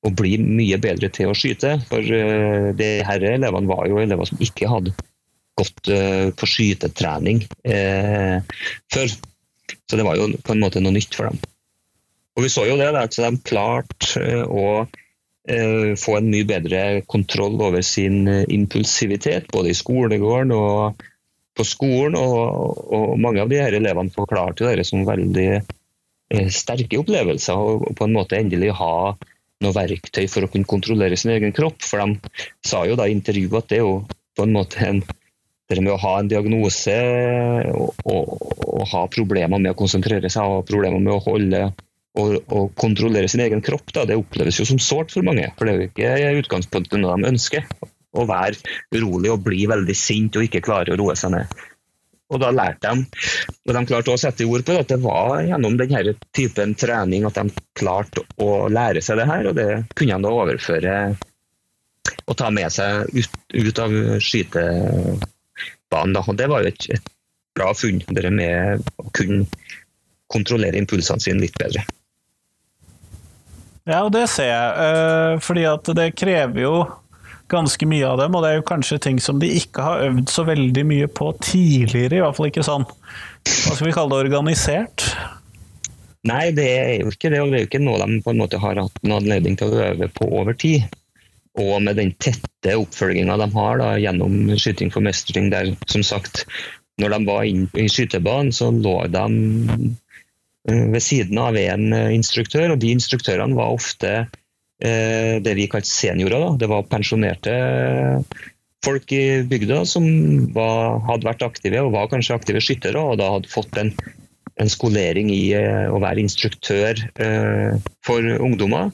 å 0.06 0.12
bli 0.14 0.36
mye 0.40 0.78
bedre 0.82 1.10
til 1.12 1.30
å 1.30 1.36
skyte, 1.36 1.76
for 1.88 2.02
uh, 2.02 2.70
de 2.76 2.90
her 3.06 3.24
elevene 3.32 3.70
var 3.70 3.86
jo 3.90 4.00
elever 4.02 4.28
som 4.28 4.42
ikke 4.42 4.70
hadde 4.70 4.94
gått 5.58 5.90
uh, 5.90 6.28
på 6.36 6.48
skytetrening 6.50 7.42
uh, 7.66 8.38
før. 8.92 9.16
Så 9.86 9.98
det 9.98 10.06
var 10.06 10.18
jo 10.18 10.30
på 10.42 10.54
en 10.54 10.62
måte 10.62 10.82
noe 10.82 10.94
nytt 10.94 11.16
for 11.16 11.30
dem. 11.30 11.40
Og 12.36 12.44
vi 12.44 12.52
så 12.52 12.66
jo 12.68 12.76
det, 12.78 12.92
at 12.92 13.16
de 13.16 13.32
klarte 13.46 14.44
å 14.44 14.86
få 15.46 16.16
en 16.18 16.26
mye 16.26 16.42
bedre 16.42 16.80
kontroll 17.06 17.54
over 17.62 17.84
sin 17.86 18.26
impulsivitet, 18.26 19.46
både 19.54 19.70
i 19.70 19.76
skolegården 19.78 20.50
og 20.56 21.04
på 21.56 21.66
skolen. 21.66 22.18
Og, 22.18 22.84
og 22.92 23.16
mange 23.22 23.42
av 23.42 23.50
de 23.52 23.60
her 23.62 23.76
elevene 23.76 24.14
forklarte 24.14 24.74
det 24.76 24.86
som 24.88 25.06
veldig 25.08 25.50
sterke 26.50 26.98
opplevelser, 26.98 27.54
og 27.54 27.92
på 27.94 28.06
en 28.06 28.16
måte 28.16 28.38
endelig 28.38 28.72
ha 28.80 29.14
noe 29.64 29.72
verktøy 29.72 30.26
for 30.28 30.44
å 30.44 30.50
kunne 30.52 30.68
kontrollere 30.68 31.16
sin 31.18 31.32
egen 31.36 31.54
kropp. 31.56 31.78
For 31.86 32.02
de 32.02 32.34
sa 32.66 32.82
jo 32.88 32.98
da 32.98 33.06
i 33.06 33.14
intervjuet 33.14 33.62
at 33.62 33.70
det 33.70 33.80
er 33.80 33.86
jo 33.86 34.00
på 34.36 34.44
en 34.44 34.56
måte 34.56 34.82
en 34.84 35.04
det 35.66 35.82
med 35.82 35.96
å 35.96 35.98
ha 35.98 36.12
en 36.20 36.28
diagnose 36.30 36.94
og, 37.74 37.96
og, 38.06 38.34
og, 38.62 38.84
ha 38.92 39.00
problemer 39.10 39.58
med 39.58 39.72
å 39.72 39.78
konsentrere 39.78 40.30
seg 40.30 40.46
og 40.46 40.66
problemer 40.68 41.02
med 41.02 41.16
å 41.16 41.22
holde 41.24 41.62
og, 42.16 42.36
og 42.54 42.70
kontrollere 42.78 43.28
sin 43.28 43.42
egen 43.42 43.64
kropp, 43.66 43.90
da, 43.92 44.04
det 44.08 44.16
oppleves 44.16 44.60
jo 44.60 44.66
som 44.68 44.78
sårt 44.78 45.10
for 45.12 45.26
mange. 45.26 45.48
For 45.58 45.66
det 45.66 45.74
er 45.74 45.82
jo 45.82 45.88
ikke 45.90 46.44
utgangspunktet 46.44 47.02
noe 47.02 47.18
de 47.18 47.32
ønsker. 47.32 47.66
Å 48.16 48.26
være 48.28 48.76
urolig 48.96 49.32
og 49.32 49.42
bli 49.46 49.66
veldig 49.70 49.96
sint 49.96 50.36
og 50.38 50.46
ikke 50.46 50.64
klare 50.64 50.94
å 50.94 51.00
roe 51.00 51.16
seg 51.18 51.34
ned. 51.36 51.56
Og 52.26 52.40
da 52.42 52.48
lærte 52.50 52.90
de, 52.90 53.04
og 53.68 53.76
de 53.76 53.82
klarte 53.86 54.10
å 54.10 54.18
sette 54.18 54.46
ord 54.50 54.64
på 54.66 54.74
det, 54.74 54.82
at 54.82 54.92
det 54.96 54.98
var 55.04 55.44
gjennom 55.46 55.76
denne 55.78 56.16
typen 56.34 56.74
trening 56.74 57.26
at 57.28 57.38
de 57.38 57.44
klarte 57.78 58.24
å 58.42 58.66
lære 58.72 59.02
seg 59.04 59.20
det 59.20 59.28
her, 59.30 59.46
og 59.46 59.54
det 59.58 59.68
kunne 59.94 60.16
de 60.16 60.26
da 60.26 60.32
overføre 60.34 60.96
og 62.26 62.34
ta 62.38 62.50
med 62.50 62.72
seg 62.74 63.06
ut, 63.14 63.36
ut 63.54 63.78
av 63.82 63.94
skytebanen. 64.22 66.16
Da. 66.16 66.24
Og 66.26 66.34
det 66.38 66.48
var 66.50 66.64
jo 66.64 66.72
et, 66.72 66.88
et 66.98 67.12
bra 67.56 67.70
funn, 67.78 68.02
det 68.10 68.32
med 68.34 68.82
å 68.98 69.06
kunne 69.14 69.46
kontrollere 70.32 70.82
impulsene 70.82 71.22
sine 71.22 71.44
litt 71.46 71.54
bedre. 71.60 71.86
Ja, 73.86 74.02
og 74.02 74.10
det 74.16 74.26
ser 74.32 74.50
jeg. 74.50 74.70
Eh, 74.82 75.32
fordi 75.46 75.66
at 75.70 75.90
det 75.94 76.08
krever 76.18 76.64
jo 76.64 76.76
ganske 77.52 77.86
mye 77.88 78.06
av 78.08 78.20
dem, 78.20 78.34
og 78.34 78.42
det 78.42 78.50
er 78.50 78.60
jo 78.60 78.66
kanskje 78.66 79.00
ting 79.02 79.18
som 79.22 79.40
de 79.42 79.50
ikke 79.58 79.84
har 79.84 80.04
øvd 80.08 80.30
så 80.32 80.44
veldig 80.48 80.84
mye 80.88 81.08
på 81.10 81.30
tidligere, 81.44 82.18
i 82.18 82.24
hvert 82.24 82.38
fall 82.38 82.50
ikke 82.50 82.66
sånn 82.66 82.86
hva 82.86 83.76
skal 83.76 83.86
vi 83.86 83.94
kalle 83.94 84.14
det, 84.16 84.26
organisert? 84.26 85.06
Nei, 86.26 86.50
det 86.54 86.66
er 86.66 86.94
jo 87.04 87.12
ikke 87.12 87.30
det, 87.30 87.40
og 87.42 87.52
det 87.52 87.58
er 87.58 87.64
jo 87.64 87.68
ikke 87.68 87.82
noe 87.84 88.00
de 88.02 88.20
på 88.24 88.32
en 88.32 88.40
måte 88.40 88.58
har 88.62 88.80
hatt 88.80 89.02
en 89.04 89.14
anledning 89.14 89.58
til 89.58 89.70
å 89.70 89.84
øve 89.92 90.08
på 90.16 90.26
over 90.40 90.56
tid. 90.58 90.88
Og 91.62 91.78
med 91.84 91.96
den 92.00 92.10
tette 92.20 92.74
oppfølginga 92.76 93.38
de 93.40 93.46
har 93.54 93.78
da, 93.80 93.92
gjennom 94.02 94.50
Skyting 94.58 94.90
for 94.92 95.04
mestring, 95.06 95.52
der 95.54 95.70
som 95.88 96.02
sagt 96.04 96.44
når 97.00 97.12
de 97.12 97.20
var 97.28 97.46
inne 97.46 97.84
i 97.84 97.90
skytebanen, 97.92 98.52
så 98.56 98.70
lå 98.72 98.96
de 99.12 99.24
eh, 100.68 100.84
ved 100.94 101.02
siden 101.04 101.38
av 101.40 101.56
en 101.60 101.92
eh, 101.92 102.12
instruktør, 102.16 102.72
og 102.72 102.80
de 102.82 102.94
instruktørene 102.96 103.56
var 103.58 103.76
ofte 103.76 104.12
det 104.76 105.54
vi 105.56 105.64
kalte 105.72 105.88
seniorer. 105.88 106.36
Da. 106.36 106.48
Det 106.60 106.66
var 106.68 106.82
pensjonerte 106.90 107.52
folk 108.86 109.12
i 109.12 109.42
bygda 109.48 109.82
som 109.88 110.06
var, 110.54 111.00
hadde 111.08 111.28
vært 111.28 111.44
aktive, 111.46 111.82
og 111.82 111.94
var 111.96 112.10
kanskje 112.12 112.36
aktive 112.36 112.62
skyttere, 112.62 113.00
og 113.00 113.18
da 113.20 113.32
hadde 113.36 113.50
fått 113.50 113.78
en, 113.80 113.92
en 114.62 114.72
skolering 114.72 115.30
i 115.32 115.42
eh, 115.58 115.86
å 115.90 116.00
være 116.02 116.22
instruktør 116.22 117.00
eh, 117.22 117.78
for 118.06 118.36
ungdommer. 118.36 118.92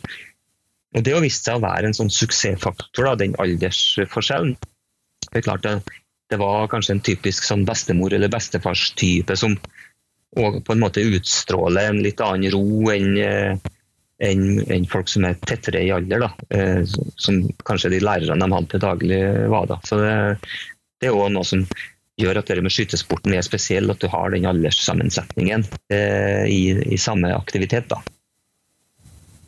Og 0.92 1.04
Det 1.04 1.14
har 1.14 1.24
vist 1.24 1.48
seg 1.48 1.58
å 1.58 1.64
være 1.64 1.88
en 1.88 1.96
sånn 1.96 2.12
suksessfaktor, 2.12 3.08
da, 3.08 3.16
den 3.20 3.36
aldersforskjellen. 3.40 4.56
Det 5.28 5.40
er 5.40 5.46
klart 5.46 5.64
det, 5.64 5.78
det 6.32 6.40
var 6.40 6.68
kanskje 6.72 6.98
en 6.98 7.04
typisk 7.04 7.46
sånn 7.48 7.64
bestemor- 7.68 8.12
eller 8.12 8.32
bestefarstype 8.32 9.36
som 9.38 9.56
på 10.32 10.72
en 10.72 10.80
måte 10.80 11.04
utstråler 11.04 11.90
en 11.90 11.98
litt 12.04 12.20
annen 12.24 12.52
ro 12.54 12.88
enn 12.92 13.16
eh, 13.20 13.72
enn 14.22 14.62
en 14.70 14.86
folk 14.90 15.10
som 15.10 15.26
er 15.26 15.38
tettere 15.42 15.82
i 15.82 15.90
alder. 15.94 16.26
Da. 16.26 16.30
Eh, 16.54 16.82
som 17.16 17.42
kanskje 17.66 17.94
de 17.96 18.02
lærerne 18.04 18.38
de 18.38 18.54
hadde 18.54 18.70
til 18.70 18.84
daglig 18.84 19.22
var. 19.52 19.68
Da. 19.70 19.80
Så 19.88 19.98
det, 20.00 20.14
det 21.02 21.10
er 21.10 21.18
òg 21.18 21.32
noe 21.34 21.46
som 21.48 21.66
gjør 22.20 22.42
at 22.42 22.50
det 22.52 22.62
med 22.62 22.72
skytesporten 22.72 23.34
er 23.34 23.44
spesiell, 23.44 23.90
at 23.90 24.02
du 24.02 24.10
har 24.12 24.32
den 24.34 24.46
alderssammensetningen 24.48 25.64
eh, 25.92 26.44
i, 26.46 26.62
i, 26.92 26.98
samme 27.00 27.32
aktivitet. 27.34 27.88
da. 27.90 28.02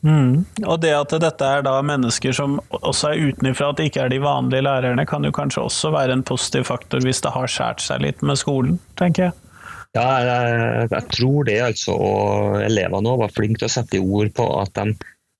Mm. 0.04 0.45
Og 0.66 0.81
det 0.83 0.93
at 0.93 1.14
dette 1.23 1.47
er 1.49 1.62
da 1.64 1.78
mennesker 1.85 2.35
som 2.37 2.59
også 2.69 3.12
er 3.12 3.31
utenfra, 3.31 3.71
at 3.71 3.81
det 3.81 3.88
ikke 3.88 4.02
er 4.04 4.12
de 4.12 4.21
vanlige 4.25 4.66
lærerne, 4.66 5.07
kan 5.09 5.25
jo 5.25 5.33
kanskje 5.33 5.64
også 5.64 5.95
være 5.95 6.19
en 6.19 6.26
positiv 6.26 6.66
faktor 6.69 7.04
hvis 7.04 7.23
det 7.25 7.33
har 7.37 7.49
skåret 7.49 7.85
seg 7.85 8.04
litt 8.04 8.25
med 8.26 8.40
skolen, 8.40 8.78
tenker 9.00 9.28
jeg. 9.28 9.44
Ja, 9.95 10.07
jeg, 10.27 10.87
jeg 10.91 11.11
tror 11.15 11.47
det, 11.47 11.59
altså. 11.63 11.95
Og 11.95 12.63
elevene 12.65 13.19
var 13.21 13.35
flinke 13.35 13.63
til 13.63 13.69
å 13.69 13.75
sette 13.77 14.01
ord 14.03 14.33
på 14.35 14.47
at 14.59 14.75
de, 14.79 14.97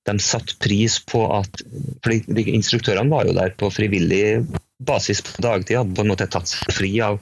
de 0.06 0.14
satte 0.23 0.58
pris 0.62 1.00
på 1.11 1.25
at 1.34 1.64
for 2.04 2.44
Instruktørene 2.44 3.11
var 3.11 3.26
jo 3.26 3.34
der 3.34 3.56
på 3.58 3.73
frivillig 3.75 4.44
basis 4.84 5.25
på 5.26 5.42
dagtid, 5.42 5.78
hadde 5.80 5.96
på 5.96 6.04
en 6.04 6.12
måte 6.12 6.28
tatt 6.30 6.50
seg 6.50 6.76
fri 6.76 6.92
av 7.02 7.18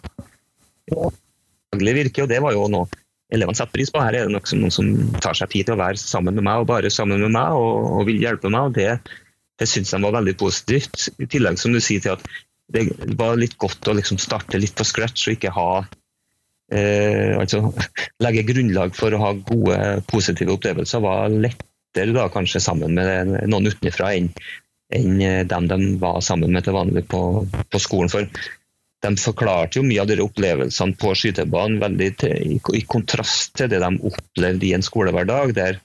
daglig 1.73 1.95
virke, 2.03 2.25
og 2.25 2.29
det 2.29 2.43
var 2.45 2.57
jo 2.57 2.69
noe 2.73 3.03
elevene 3.33 3.57
setter 3.57 3.79
pris 3.79 3.93
på. 3.93 4.03
Her 4.03 4.19
er 4.19 4.29
det 4.29 4.35
nok 4.35 4.51
noen 4.59 4.75
som 4.75 4.93
tar 5.25 5.37
seg 5.39 5.53
tid 5.55 5.69
til 5.69 5.77
å 5.77 5.81
være 5.81 6.01
sammen 6.01 6.37
med 6.37 6.45
meg 6.45 6.62
og 6.62 6.69
bare 6.69 6.93
sammen 6.93 7.23
med 7.23 7.33
meg 7.33 7.57
og, 7.57 7.87
og 7.97 8.09
vil 8.11 8.21
hjelpe 8.21 8.53
meg. 8.53 8.69
og 8.69 8.77
Det, 8.77 9.17
det 9.61 9.71
syns 9.71 9.95
de 9.95 10.03
var 10.05 10.19
veldig 10.19 10.37
positivt. 10.41 11.09
I 11.17 11.31
tillegg 11.33 11.61
som 11.61 11.73
du 11.73 11.81
sier 11.81 12.05
til 12.05 12.19
at 12.19 12.29
det 12.73 12.87
var 13.19 13.41
litt 13.41 13.57
godt 13.61 13.89
å 13.89 13.97
liksom 13.97 14.21
starte 14.21 14.61
litt 14.61 14.77
på 14.77 14.85
scratch 14.87 15.27
og 15.29 15.37
ikke 15.39 15.53
ha 15.57 15.71
eh, 16.73 17.37
altså 17.38 17.73
Legge 18.25 18.47
grunnlag 18.49 18.97
for 18.97 19.14
å 19.14 19.21
ha 19.23 19.31
gode, 19.37 19.79
positive 20.11 20.57
opplevelser 20.57 21.05
var 21.05 21.31
lettere 21.33 22.17
da 22.17 22.29
kanskje 22.33 22.62
sammen 22.64 22.97
med 22.97 23.37
noen 23.52 23.71
utenfra 23.73 24.14
enn 24.17 24.33
enn 24.93 25.49
dem 25.49 25.69
de 25.71 25.79
var 26.00 26.21
sammen 26.21 26.52
med 26.52 26.67
til 26.67 26.76
vanlig 26.76 27.07
på, 27.09 27.23
på 27.73 27.81
skolen. 27.81 28.11
For 28.12 28.29
de 29.02 29.12
forklarte 29.19 29.81
jo 29.81 29.87
mye 29.87 30.02
av 30.02 30.11
de 30.11 30.21
opplevelsene 30.23 30.99
på 31.00 31.14
skytebanen 31.19 31.81
veldig 31.83 32.11
til, 32.23 32.57
i, 32.59 32.83
kontrast 32.87 33.55
til 33.59 33.71
det 33.73 33.81
de 33.83 33.91
opplevde 34.11 34.69
i 34.69 34.75
en 34.76 34.85
skolehverdag. 34.85 35.55
der 35.57 35.81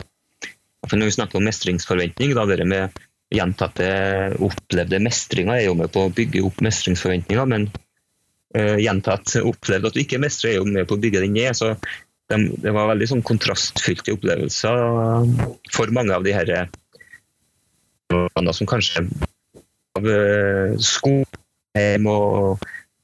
Når 0.92 1.06
vi 1.06 1.16
snakker 1.16 1.40
om 1.40 1.48
mestringsforventning, 1.48 2.36
da 2.36 2.46
det 2.46 2.68
med 2.68 3.00
gjentatte 3.34 3.88
opplevde 4.44 5.02
mestringer 5.04 5.58
er 5.58 5.66
jo 5.66 5.76
med 5.76 5.92
på 5.92 6.06
å 6.08 6.14
bygge 6.14 6.46
opp 6.48 6.62
mestringsforventninger, 6.64 7.50
men 7.50 7.68
gjentatt 8.56 9.34
opplevd 9.44 9.90
at 9.90 9.96
du 9.96 10.00
ikke 10.02 10.22
mestrer, 10.24 10.54
er 10.54 10.62
jo 10.62 10.68
med 10.70 10.88
på 10.88 10.96
å 10.96 11.02
bygge 11.02 11.24
den 11.26 11.36
ned. 11.36 11.56
så 11.58 11.74
de, 12.32 12.38
Det 12.64 12.72
var 12.76 12.92
veldig 12.92 13.08
sånn 13.12 13.26
kontrastfylte 13.28 14.16
opplevelser 14.16 14.80
for 15.76 15.92
mange 15.96 16.16
av 16.16 16.24
de 16.24 16.36
her 16.36 16.54
som 18.56 18.70
kanskje 18.70 19.04
av 19.98 20.08
uh, 20.08 20.78
skole 20.80 21.26
og, 22.08 22.64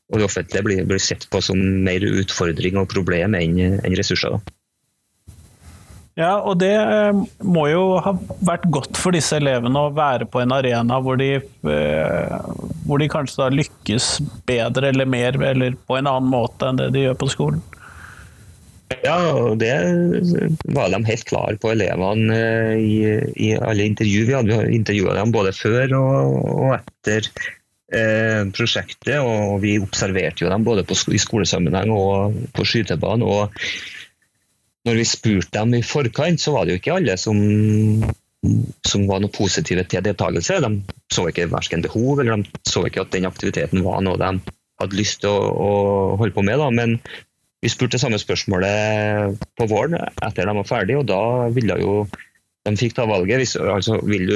og 0.10 0.18
det 0.18 0.26
offentlige 0.26 0.66
blir, 0.66 0.84
blir, 0.90 1.02
sett 1.02 1.28
på 1.30 1.42
som 1.46 1.60
mer 1.86 2.04
utfordring 2.08 2.80
og 2.82 2.90
problem 2.90 3.36
enn 3.38 3.60
en 3.62 3.98
ressurser. 3.98 4.34
Da. 4.34 4.56
Ja, 6.13 6.36
og 6.46 6.60
det 6.62 6.75
eh, 6.77 7.22
må 7.41 7.63
jo 7.72 7.98
ha 8.05 8.12
vært 8.46 8.67
godt 8.74 9.00
for 9.01 9.15
disse 9.15 9.39
elevene 9.39 9.88
å 9.88 9.93
være 9.96 10.27
på 10.29 10.43
en 10.43 10.53
arena 10.53 11.00
hvor 11.01 11.17
de, 11.17 11.39
eh, 11.41 12.36
hvor 12.86 13.01
de 13.01 13.08
kanskje 13.10 13.39
da 13.41 13.48
lykkes 13.50 14.10
bedre 14.46 14.91
eller 14.93 15.10
mer, 15.10 15.39
eller 15.41 15.77
på 15.88 15.98
en 15.98 16.10
annen 16.12 16.29
måte 16.29 16.70
enn 16.70 16.77
det 16.77 16.91
de 16.93 17.08
gjør 17.08 17.17
på 17.24 17.32
skolen? 17.34 17.63
Ja, 19.01 19.17
og 19.34 19.58
det 19.63 19.74
var 20.75 20.93
de 20.93 21.01
helt 21.08 21.25
klare 21.25 21.58
på, 21.58 21.72
elevene 21.74 22.38
eh, 22.38 22.77
i, 22.77 23.00
i 23.48 23.50
alle 23.58 23.89
intervju. 23.89 24.27
Vi 24.29 24.38
hadde 24.38 24.62
intervjua 24.75 25.17
dem 25.17 25.34
både 25.34 25.55
før 25.58 25.98
og, 25.98 26.38
og 26.53 26.75
etter 26.77 27.32
eh, 27.89 28.46
prosjektet, 28.53 29.17
og 29.17 29.58
vi 29.65 29.79
observerte 29.82 30.46
jo 30.46 30.53
dem 30.53 30.67
både 30.67 30.86
på, 30.86 30.98
i 31.10 31.22
skolesammenheng 31.25 31.89
og 31.96 32.38
på 32.53 32.70
skytebanen. 32.70 33.25
og 33.25 33.50
når 34.88 35.00
vi 35.00 35.06
spurte 35.08 35.56
dem 35.56 35.78
i 35.78 35.84
forkant, 35.86 36.42
så 36.42 36.56
var 36.56 36.66
det 36.66 36.75
jo 36.75 36.82
ikke 36.82 36.98
alle 36.98 37.16
som, 37.20 37.38
som 38.88 39.06
var 39.08 39.24
noe 39.24 39.32
positive 39.34 39.86
til 39.88 40.04
deltakelse. 40.04 40.60
De 40.63 40.72
så 41.13 41.28
ikke 41.30 41.52
verken 41.52 41.86
behov, 41.86 42.20
eller 42.20 42.44
de 42.44 42.68
så 42.68 42.84
ikke 42.88 43.06
at 43.06 43.13
den 43.16 43.30
aktiviteten 43.30 43.86
var 43.86 44.04
noe 44.04 44.20
de 44.20 44.34
hadde 44.82 45.00
lyst 45.00 45.22
til 45.24 45.32
å, 45.32 45.54
å 45.54 45.72
holde 46.20 46.36
på 46.36 46.44
med. 46.46 46.60
Da. 46.60 46.68
Men 46.74 46.98
vi 47.63 47.72
spurte 47.72 47.96
det 47.96 48.04
samme 48.04 48.20
spørsmålet 48.20 49.40
på 49.56 49.68
våren 49.72 49.96
etter 50.04 50.50
de 50.50 50.56
var 50.60 50.68
ferdige, 50.68 51.00
og 51.00 51.08
da 51.08 51.50
ville 51.56 51.80
jo 51.80 51.98
de 52.63 52.75
fikk 52.80 52.96
ta 52.96 53.06
valget. 53.08 53.42
Hvis, 53.42 53.56
altså, 53.60 54.00
du, 54.04 54.36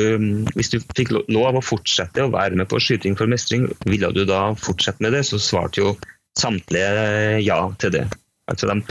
hvis, 0.55 0.71
du, 0.73 0.79
fikk 0.95 1.13
lov 1.31 1.59
å 1.59 1.63
fortsette 1.63 2.25
å 2.25 2.31
være 2.33 2.59
med 2.59 2.67
på 2.71 2.79
skyting 2.83 3.15
for 3.19 3.29
mestring, 3.31 3.67
ville 3.87 4.11
du 4.15 4.23
da 4.27 4.49
fortsette 4.59 5.03
med 5.03 5.15
det? 5.15 5.23
Så 5.27 5.39
svarte 5.43 5.83
jo 5.83 5.93
samtlige 6.39 7.39
ja 7.43 7.61
til 7.81 7.95
det. 7.95 8.05
Altså 8.51 8.67
de, 8.71 8.81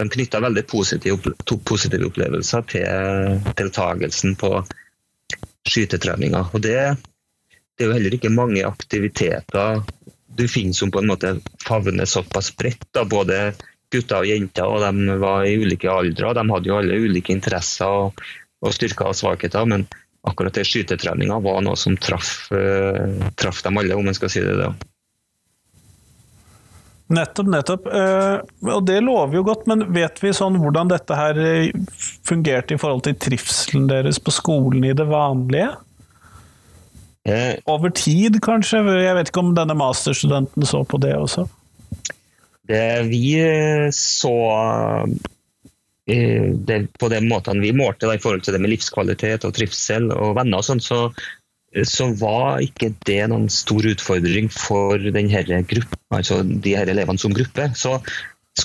de 0.00 0.08
knytta 0.08 0.40
veldig 0.40 0.64
positive, 0.68 1.34
positive, 1.68 2.08
opplevelser 2.08 2.66
til 2.72 3.40
deltakelsen 3.58 4.36
på 4.40 4.54
skytetreninga. 5.68 6.46
Og 6.54 6.62
det, 6.64 6.76
det, 7.76 7.84
er 7.84 7.90
jo 7.90 7.96
heller 7.98 8.16
ikke 8.16 8.32
mange 8.32 8.64
aktiviteter 8.66 9.82
du 10.40 10.46
finner 10.48 10.76
som 10.76 10.92
på 10.94 11.02
en 11.02 11.10
måte 11.10 11.34
favner 11.66 12.08
såpass 12.08 12.52
bredt. 12.56 12.88
Både 13.10 13.50
gutter 13.92 14.22
og 14.22 14.30
jenter, 14.30 14.70
og 14.70 14.84
de 14.86 15.18
var 15.20 15.44
i 15.44 15.56
ulike 15.58 15.90
aldre. 15.90 16.34
De 16.38 16.46
hadde 16.48 16.70
jo 16.70 16.78
alle 16.78 17.00
ulike 17.02 17.34
interesser 17.34 17.90
og, 17.90 18.22
og 18.62 18.76
styrker 18.76 19.10
og 19.10 19.18
svakheter. 19.18 19.66
men 19.66 19.88
akkurat 20.22 20.54
det 20.54 20.66
skytetreninga 20.68 21.38
var 21.40 21.62
noe 21.64 21.76
som 21.80 21.96
traff, 21.96 22.50
uh, 22.52 23.28
traff 23.40 23.62
dem 23.64 23.78
alle, 23.80 23.96
om 23.96 24.08
en 24.08 24.16
skal 24.16 24.32
si 24.32 24.42
det. 24.44 24.56
da. 24.60 24.72
Nettopp, 27.10 27.48
nettopp. 27.50 27.86
Uh, 27.90 28.38
og 28.70 28.84
det 28.86 29.00
lover 29.02 29.40
jo 29.40 29.44
godt, 29.48 29.66
men 29.70 29.88
vet 29.94 30.20
vi 30.22 30.30
sånn 30.36 30.60
hvordan 30.62 30.92
dette 30.92 31.16
her 31.18 31.38
eh, 31.42 31.72
fungerte 32.26 32.76
i 32.76 32.80
forhold 32.80 33.02
til 33.06 33.16
trivselen 33.18 33.88
deres 33.90 34.20
på 34.22 34.34
skolen 34.34 34.86
i 34.86 34.94
det 34.94 35.08
vanlige? 35.10 35.72
Uh, 37.26 37.58
Over 37.70 37.90
tid, 37.94 38.38
kanskje? 38.44 38.84
Jeg 39.02 39.16
vet 39.18 39.32
ikke 39.32 39.42
om 39.42 39.56
denne 39.58 39.74
masterstudenten 39.78 40.68
så 40.68 40.84
på 40.86 41.02
det 41.02 41.16
også? 41.18 41.48
Det 42.70 42.86
vi 43.10 43.34
så 43.90 44.36
det, 46.06 46.76
på 46.98 47.08
den 47.10 47.26
måten 47.30 47.58
vi 47.62 47.72
målte 47.74 48.06
i 48.10 48.18
forhold 48.22 48.44
til 48.46 48.54
det 48.54 48.60
med 48.62 48.70
livskvalitet 48.72 49.44
og 49.46 49.54
trivsel 49.54 50.08
og 50.14 50.36
venner 50.38 50.62
og 50.62 50.66
sånn, 50.66 50.82
så 50.82 51.08
så 51.86 52.08
var 52.18 52.64
ikke 52.64 52.90
det 53.06 53.20
noen 53.30 53.46
stor 53.52 53.86
utfordring 53.86 54.50
for 54.50 54.98
denne 54.98 55.62
gruppen, 55.70 56.00
altså 56.10 56.42
de 56.42 56.74
her 56.74 56.90
elevene 56.90 57.20
som 57.22 57.34
gruppe. 57.34 57.68
Så 57.78 58.00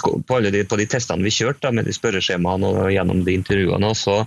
på 0.01 0.37
alle 0.37 0.51
de, 0.51 0.63
på 0.65 0.79
de 0.79 0.87
testene 0.89 1.25
vi 1.25 1.33
kjørte 1.33 1.67
da, 1.67 1.73
med 1.75 1.85
de 1.85 1.93
spørreskjemaene 1.93 2.71
og 2.73 2.91
gjennom 2.93 3.21
de 3.27 3.37
intervjuene, 3.37 3.93
så 3.97 4.23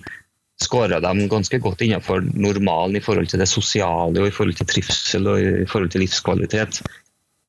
skåra 0.62 1.00
de 1.02 1.26
ganske 1.30 1.58
godt 1.62 1.82
innenfor 1.86 2.22
normalen 2.34 2.98
i 2.98 3.02
forhold 3.02 3.30
til 3.30 3.42
det 3.42 3.50
sosiale 3.50 4.22
og 4.22 4.30
i 4.30 4.34
forhold 4.34 4.58
til 4.58 4.70
trivsel 4.70 5.30
og 5.30 5.42
i 5.42 5.68
forhold 5.70 5.92
til 5.94 6.04
livskvalitet. 6.06 6.82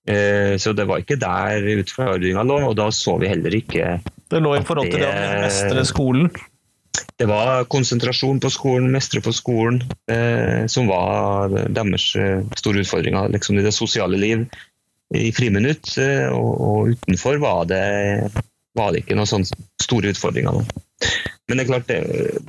Eh, 0.09 0.55
så 0.57 0.73
det 0.73 0.87
var 0.89 1.01
ikke 1.01 1.19
der 1.21 1.65
utfordringa 1.77 2.45
lå, 2.47 2.61
og 2.71 2.77
da 2.79 2.89
så 2.93 3.17
vi 3.21 3.29
heller 3.29 3.53
ikke 3.53 3.99
Det 4.29 4.41
lå 4.41 4.55
i 4.57 4.65
forhold 4.65 4.89
til 4.89 5.03
det 5.03 5.09
å 5.09 5.41
mestre 5.43 5.85
skolen? 5.85 6.31
Det 7.19 7.27
var 7.29 7.65
konsentrasjon 7.71 8.39
på 8.41 8.51
skolen, 8.53 8.89
mestre 8.93 9.21
på 9.23 9.33
skolen, 9.35 9.81
eh, 10.11 10.65
som 10.71 10.89
var 10.89 11.53
deres 11.75 12.09
eh, 12.19 12.43
store 12.59 12.83
utfordringer 12.83 13.31
liksom 13.33 13.59
i 13.59 13.65
det 13.65 13.75
sosiale 13.75 14.19
liv. 14.19 14.45
I 15.15 15.31
friminutt 15.33 15.95
eh, 15.97 16.27
og, 16.29 16.51
og, 16.61 16.91
utenfor 16.93 17.39
var 17.41 17.65
det, 17.69 17.83
var 18.77 18.93
det 18.93 19.03
ikke 19.03 19.17
noen 19.17 19.31
sånne 19.31 19.63
store 19.81 20.13
utfordringer. 20.13 20.61
Men 21.49 21.57
det 21.57 21.63
er 21.63 21.69
klart, 21.71 21.93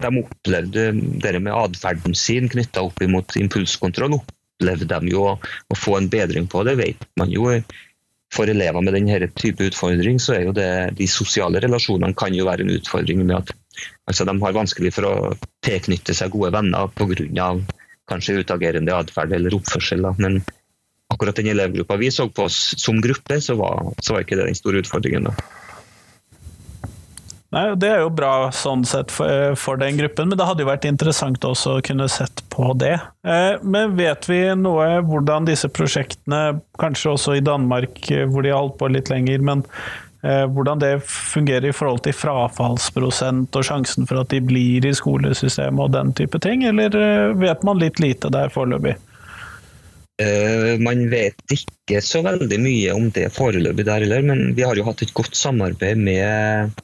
de 0.02 0.10
opplevde 0.20 0.90
det 1.24 1.38
med 1.40 1.54
atferden 1.56 2.16
sin 2.18 2.50
knytta 2.52 2.84
opp 2.84 3.00
mot 3.08 3.36
impulskontroll. 3.40 4.18
Opplevde 4.18 4.90
de 4.90 5.14
jo 5.14 5.24
å, 5.30 5.38
å, 5.40 5.78
få 5.78 5.96
en 5.96 6.10
bedring 6.12 6.50
på 6.52 6.66
det, 6.68 6.76
vet 6.82 7.06
man 7.20 7.32
jo. 7.32 7.48
For 8.30 8.46
elever 8.46 8.84
med 8.84 8.94
denne 8.94 9.30
type 9.40 9.64
utfordring, 9.66 10.20
så 10.22 10.36
er 10.36 10.44
jo 10.44 10.52
det 10.54 10.70
de 11.00 11.08
sosiale 11.10 11.62
relasjonene 11.64 12.14
kan 12.18 12.36
jo 12.36 12.46
være 12.46 12.66
en 12.66 12.76
utfordring 12.76 13.24
med 13.24 13.40
at 13.40 13.54
Altså, 14.10 14.26
de 14.26 14.34
har 14.42 14.56
vanskelig 14.56 14.92
for 14.96 15.08
å 15.08 15.14
tilknytte 15.64 16.14
seg 16.16 16.32
gode 16.34 16.52
venner 16.56 16.90
pga. 16.98 17.52
kanskje 18.10 18.40
utagerende 18.42 18.96
atferd 18.96 19.32
eller 19.32 19.54
oppførsel. 19.54 20.02
Men 20.18 20.40
akkurat 21.12 21.36
den 21.36 21.52
elevgruppa 21.52 21.96
vi 21.96 22.10
så 22.10 22.28
på 22.28 22.48
oss 22.48 22.74
som 22.76 23.00
gruppe, 23.00 23.40
så 23.40 23.54
var, 23.54 23.92
så 24.02 24.14
var 24.14 24.26
ikke 24.26 24.40
det 24.40 24.50
den 24.50 24.58
store 24.58 24.82
utfordringen. 24.82 25.30
da. 25.30 25.34
Nei, 27.50 27.74
Det 27.74 27.88
er 27.90 28.02
jo 28.04 28.10
bra 28.14 28.50
sånn 28.54 28.84
sett 28.86 29.10
for, 29.10 29.56
for, 29.58 29.78
den 29.78 29.96
gruppen, 29.98 30.28
men 30.30 30.38
det 30.38 30.46
hadde 30.46 30.62
jo 30.62 30.68
vært 30.68 30.86
interessant 30.86 31.42
også 31.46 31.78
å 31.78 31.80
kunne 31.82 32.06
sett 32.10 32.44
på 32.50 32.68
det. 32.78 32.94
Eh, 33.26 33.56
men 33.62 33.96
vet 33.98 34.28
vi 34.30 34.42
noe 34.54 35.00
hvordan 35.02 35.48
disse 35.48 35.70
prosjektene, 35.70 36.60
kanskje 36.78 37.14
også 37.14 37.34
i 37.38 37.42
Danmark 37.42 37.98
hvor 38.30 38.46
de 38.46 38.54
har 38.54 38.62
holdt 38.62 38.78
på 38.78 38.90
litt 38.94 39.10
lenger, 39.10 39.42
men 39.42 39.66
Eh, 39.66 40.09
hvordan 40.22 40.80
det 40.82 41.00
fungerer 41.08 41.70
i 41.70 41.72
forhold 41.72 42.02
til 42.04 42.16
frafallsprosent 42.16 43.56
og 43.56 43.64
sjansen 43.64 44.08
for 44.08 44.20
at 44.20 44.32
de 44.32 44.42
blir 44.44 44.84
i 44.84 44.92
skolesystemet 44.96 45.86
og 45.86 45.94
den 45.94 46.12
type 46.16 46.40
ting, 46.44 46.66
eller 46.68 46.96
eh, 46.96 47.36
vet 47.40 47.64
man 47.64 47.80
litt 47.80 48.02
lite 48.02 48.32
der 48.32 48.52
foreløpig? 48.52 48.98
Uh, 50.20 50.76
man 50.84 51.06
vet 51.08 51.38
ikke 51.54 52.02
så 52.04 52.20
veldig 52.26 52.58
mye 52.60 52.92
om 52.92 53.06
det 53.16 53.30
foreløpig 53.32 53.86
der 53.88 54.04
heller, 54.04 54.26
men 54.28 54.50
vi 54.58 54.66
har 54.68 54.76
jo 54.76 54.84
hatt 54.84 55.00
et 55.06 55.14
godt 55.16 55.38
samarbeid 55.38 55.96
med, 55.96 56.74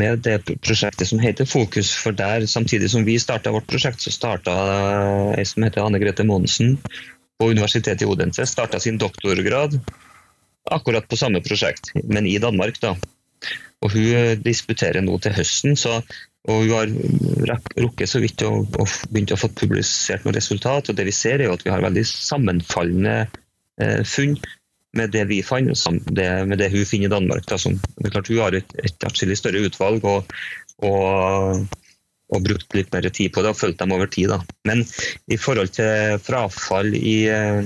med 0.00 0.22
det 0.24 0.38
prosjektet 0.64 1.10
som 1.10 1.20
heter 1.20 1.44
Fokus. 1.44 1.92
For 1.92 2.16
der, 2.16 2.46
samtidig 2.48 2.88
som 2.94 3.04
vi 3.04 3.18
starta 3.20 3.52
vårt 3.52 3.68
prosjekt, 3.68 4.00
så 4.00 4.14
starta 4.14 4.54
ei 5.36 5.44
som 5.44 5.68
heter 5.68 5.84
Anne 5.84 6.00
Grete 6.00 6.24
Monsen 6.24 6.78
på 7.36 7.50
Universitetet 7.52 8.06
i 8.06 8.08
Odense 8.08 8.46
starta 8.48 8.80
sin 8.80 8.96
doktorgrad 9.02 9.76
akkurat 10.70 11.08
på 11.08 11.18
samme 11.18 11.42
prosjekt, 11.44 11.92
men 12.04 12.26
i 12.26 12.38
Danmark. 12.42 12.80
da. 12.80 12.94
Og 13.82 13.94
Hun 13.94 14.14
eh, 14.14 14.38
disputerer 14.38 15.02
nå 15.02 15.18
til 15.22 15.34
høsten, 15.34 15.76
så, 15.76 15.98
og 16.48 16.64
hun 16.64 16.72
har 16.74 16.92
rukket 17.82 18.10
så 18.10 18.22
vidt 18.22 18.42
å, 18.46 18.54
å 18.62 18.86
begynt 19.10 19.34
å 19.34 19.40
få 19.40 19.50
publisert 19.54 20.26
noe 20.26 20.36
resultat. 20.36 20.90
og 20.90 20.98
Det 20.98 21.06
vi 21.08 21.14
ser 21.14 21.42
er 21.42 21.52
at 21.52 21.64
vi 21.66 21.72
har 21.74 21.84
veldig 21.84 22.04
sammenfallende 22.08 23.16
eh, 23.22 24.02
funn 24.06 24.38
med 24.92 25.12
det 25.14 25.24
vi 25.30 25.40
fant, 25.42 25.72
det, 26.12 26.28
med 26.46 26.60
det 26.60 26.68
hun 26.72 26.86
finner 26.88 27.08
i 27.08 27.14
Danmark. 27.14 27.46
Da, 27.48 27.58
som, 27.58 27.78
det 27.98 28.08
er 28.08 28.16
klart 28.16 28.28
Hun 28.28 28.42
har 28.44 28.58
et, 28.58 28.74
et 28.84 29.06
atskillig 29.08 29.38
større 29.40 29.62
utvalg 29.66 30.04
og, 30.04 30.34
og, 30.84 31.62
og, 32.28 32.42
brukt 32.44 32.76
litt 32.76 32.92
mer 32.92 33.08
tid 33.08 33.32
på 33.32 33.44
det 33.44 33.54
og 33.54 33.58
fulgt 33.58 33.80
dem 33.80 33.94
over 33.96 34.10
tid. 34.12 34.34
Da. 34.34 34.42
Men 34.68 34.84
i 35.32 35.40
forhold 35.40 35.72
til 35.78 36.20
frafall 36.22 36.92
i 36.98 37.16
eh, 37.32 37.64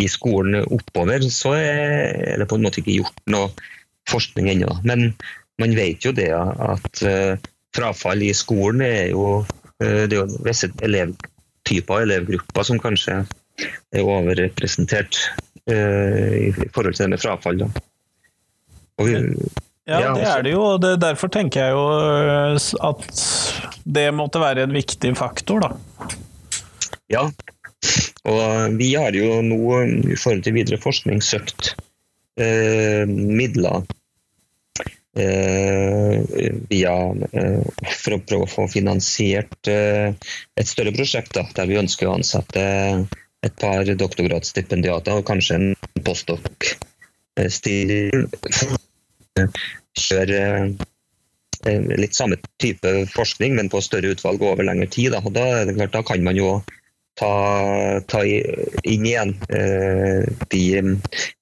i 0.00 0.08
skolen 0.10 0.64
oppover, 0.64 1.22
så 1.30 1.54
er 1.58 2.40
det 2.40 2.48
på 2.50 2.58
en 2.58 2.66
måte 2.66 2.82
ikke 2.82 2.98
gjort 2.98 3.24
noe 3.30 3.50
forskning 4.10 4.50
ennå. 4.52 4.70
Men 4.86 5.12
man 5.62 5.76
vet 5.76 6.04
jo 6.04 6.12
det 6.14 6.30
at 6.34 7.04
uh, 7.06 7.36
frafall 7.76 8.24
i 8.26 8.32
skolen 8.36 8.82
er 8.86 9.12
jo, 9.12 9.44
uh, 9.44 10.02
det 10.08 10.16
er 10.16 10.20
jo 10.22 10.42
visse 10.46 10.70
elevtyper 10.84 11.94
og 12.00 12.06
elevgrupper 12.08 12.66
som 12.66 12.82
kanskje 12.82 13.22
er 13.94 14.02
overrepresentert 14.02 15.20
uh, 15.70 16.32
i 16.40 16.50
forhold 16.74 16.96
til 16.96 17.06
det 17.06 17.12
med 17.14 17.22
frafall. 17.22 17.62
Da. 17.62 17.70
Vi, 19.04 19.14
ja, 19.84 20.00
ja, 20.00 20.12
det 20.16 20.28
er 20.28 20.44
det 20.46 20.52
jo, 20.54 20.62
og 20.74 20.84
derfor 21.00 21.28
tenker 21.32 21.66
jeg 21.66 21.74
jo 21.76 21.86
at 22.88 23.24
det 23.84 24.06
måtte 24.16 24.40
være 24.40 24.64
en 24.64 24.74
viktig 24.74 25.10
faktor, 25.18 25.66
da. 25.66 26.12
Ja. 27.12 27.26
Og 28.24 28.78
vi 28.78 28.94
har 28.96 29.12
jo 29.16 29.40
nå 29.44 29.58
i 29.84 30.16
forhold 30.16 30.44
til 30.46 30.56
videre 30.56 30.80
forskning 30.80 31.20
søkt 31.24 31.74
eh, 32.40 33.04
midler 33.08 33.84
eh, 35.18 36.22
via 36.70 36.94
eh, 37.32 37.60
For 37.98 38.16
å 38.16 38.22
prøve 38.24 38.44
å 38.46 38.54
få 38.54 38.64
finansiert 38.72 39.68
eh, 39.70 40.08
et 40.56 40.70
større 40.70 40.94
prosjekt 40.96 41.32
da, 41.36 41.44
der 41.56 41.66
vi 41.70 41.80
ønsker 41.82 42.04
å 42.08 42.16
ansette 42.16 42.64
et 43.44 43.56
par 43.60 43.84
doktorgradsstipendiater 43.84 45.12
og 45.20 45.26
kanskje 45.28 45.54
en 45.58 45.68
postdok-stil. 46.06 48.24
Kjøre 50.00 50.40
eh, 51.68 51.82
litt 52.00 52.16
samme 52.16 52.36
type 52.62 52.90
forskning, 53.12 53.52
men 53.58 53.68
på 53.72 53.84
større 53.84 54.14
utvalg 54.14 54.42
over 54.42 54.64
lengre 54.64 54.88
tid. 54.88 55.12
Da, 55.12 55.20
da, 55.28 55.44
da 55.92 56.02
kan 56.06 56.24
man 56.24 56.36
jo 56.40 56.48
ta, 57.20 58.00
ta 58.10 58.22
inn 58.26 59.06
igjen 59.06 59.34
eh, 59.54 60.26
de 60.50 60.62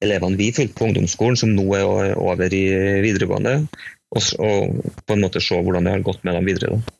elevene 0.05 0.41
vi 0.41 0.51
fulgte 0.53 0.79
på 0.79 0.89
ungdomsskolen, 0.91 1.39
som 1.39 1.55
nå 1.57 1.67
er 1.79 2.17
over 2.21 2.53
i 2.53 2.65
videregående, 3.05 3.61
og, 4.13 4.33
og, 4.39 4.83
på 5.07 5.17
en 5.17 5.25
måte 5.25 5.41
se 5.41 5.61
hvordan 5.61 5.89
det 5.89 5.97
har 5.97 6.05
gått 6.07 6.25
med 6.27 6.37
dem 6.39 6.51
videre. 6.51 6.77
Da. 6.77 6.99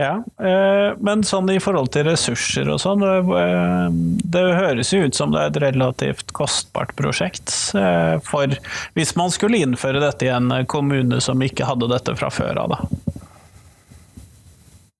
Ja, 0.00 0.14
eh, 0.42 0.96
men 0.98 1.22
sånn 1.22 1.46
i 1.52 1.60
forhold 1.62 1.92
til 1.94 2.08
ressurser 2.08 2.66
og 2.72 2.80
sånn, 2.82 3.04
eh, 3.06 3.92
det 4.26 4.42
høres 4.56 4.90
jo 4.90 5.04
ut 5.06 5.14
som 5.14 5.30
det 5.30 5.42
er 5.42 5.52
et 5.52 5.60
relativt 5.68 6.34
kostbart 6.34 6.96
prosjekt. 6.98 7.52
Eh, 7.78 8.16
for 8.26 8.56
hvis 8.98 9.14
man 9.14 9.30
skulle 9.30 9.62
innføre 9.62 10.02
dette 10.02 10.26
i 10.26 10.32
en 10.34 10.50
kommune 10.66 11.20
som 11.22 11.44
ikke 11.46 11.68
hadde 11.68 11.92
dette 11.92 12.16
fra 12.18 12.32
før 12.34 12.64
av, 12.64 12.74
da? 12.74 13.20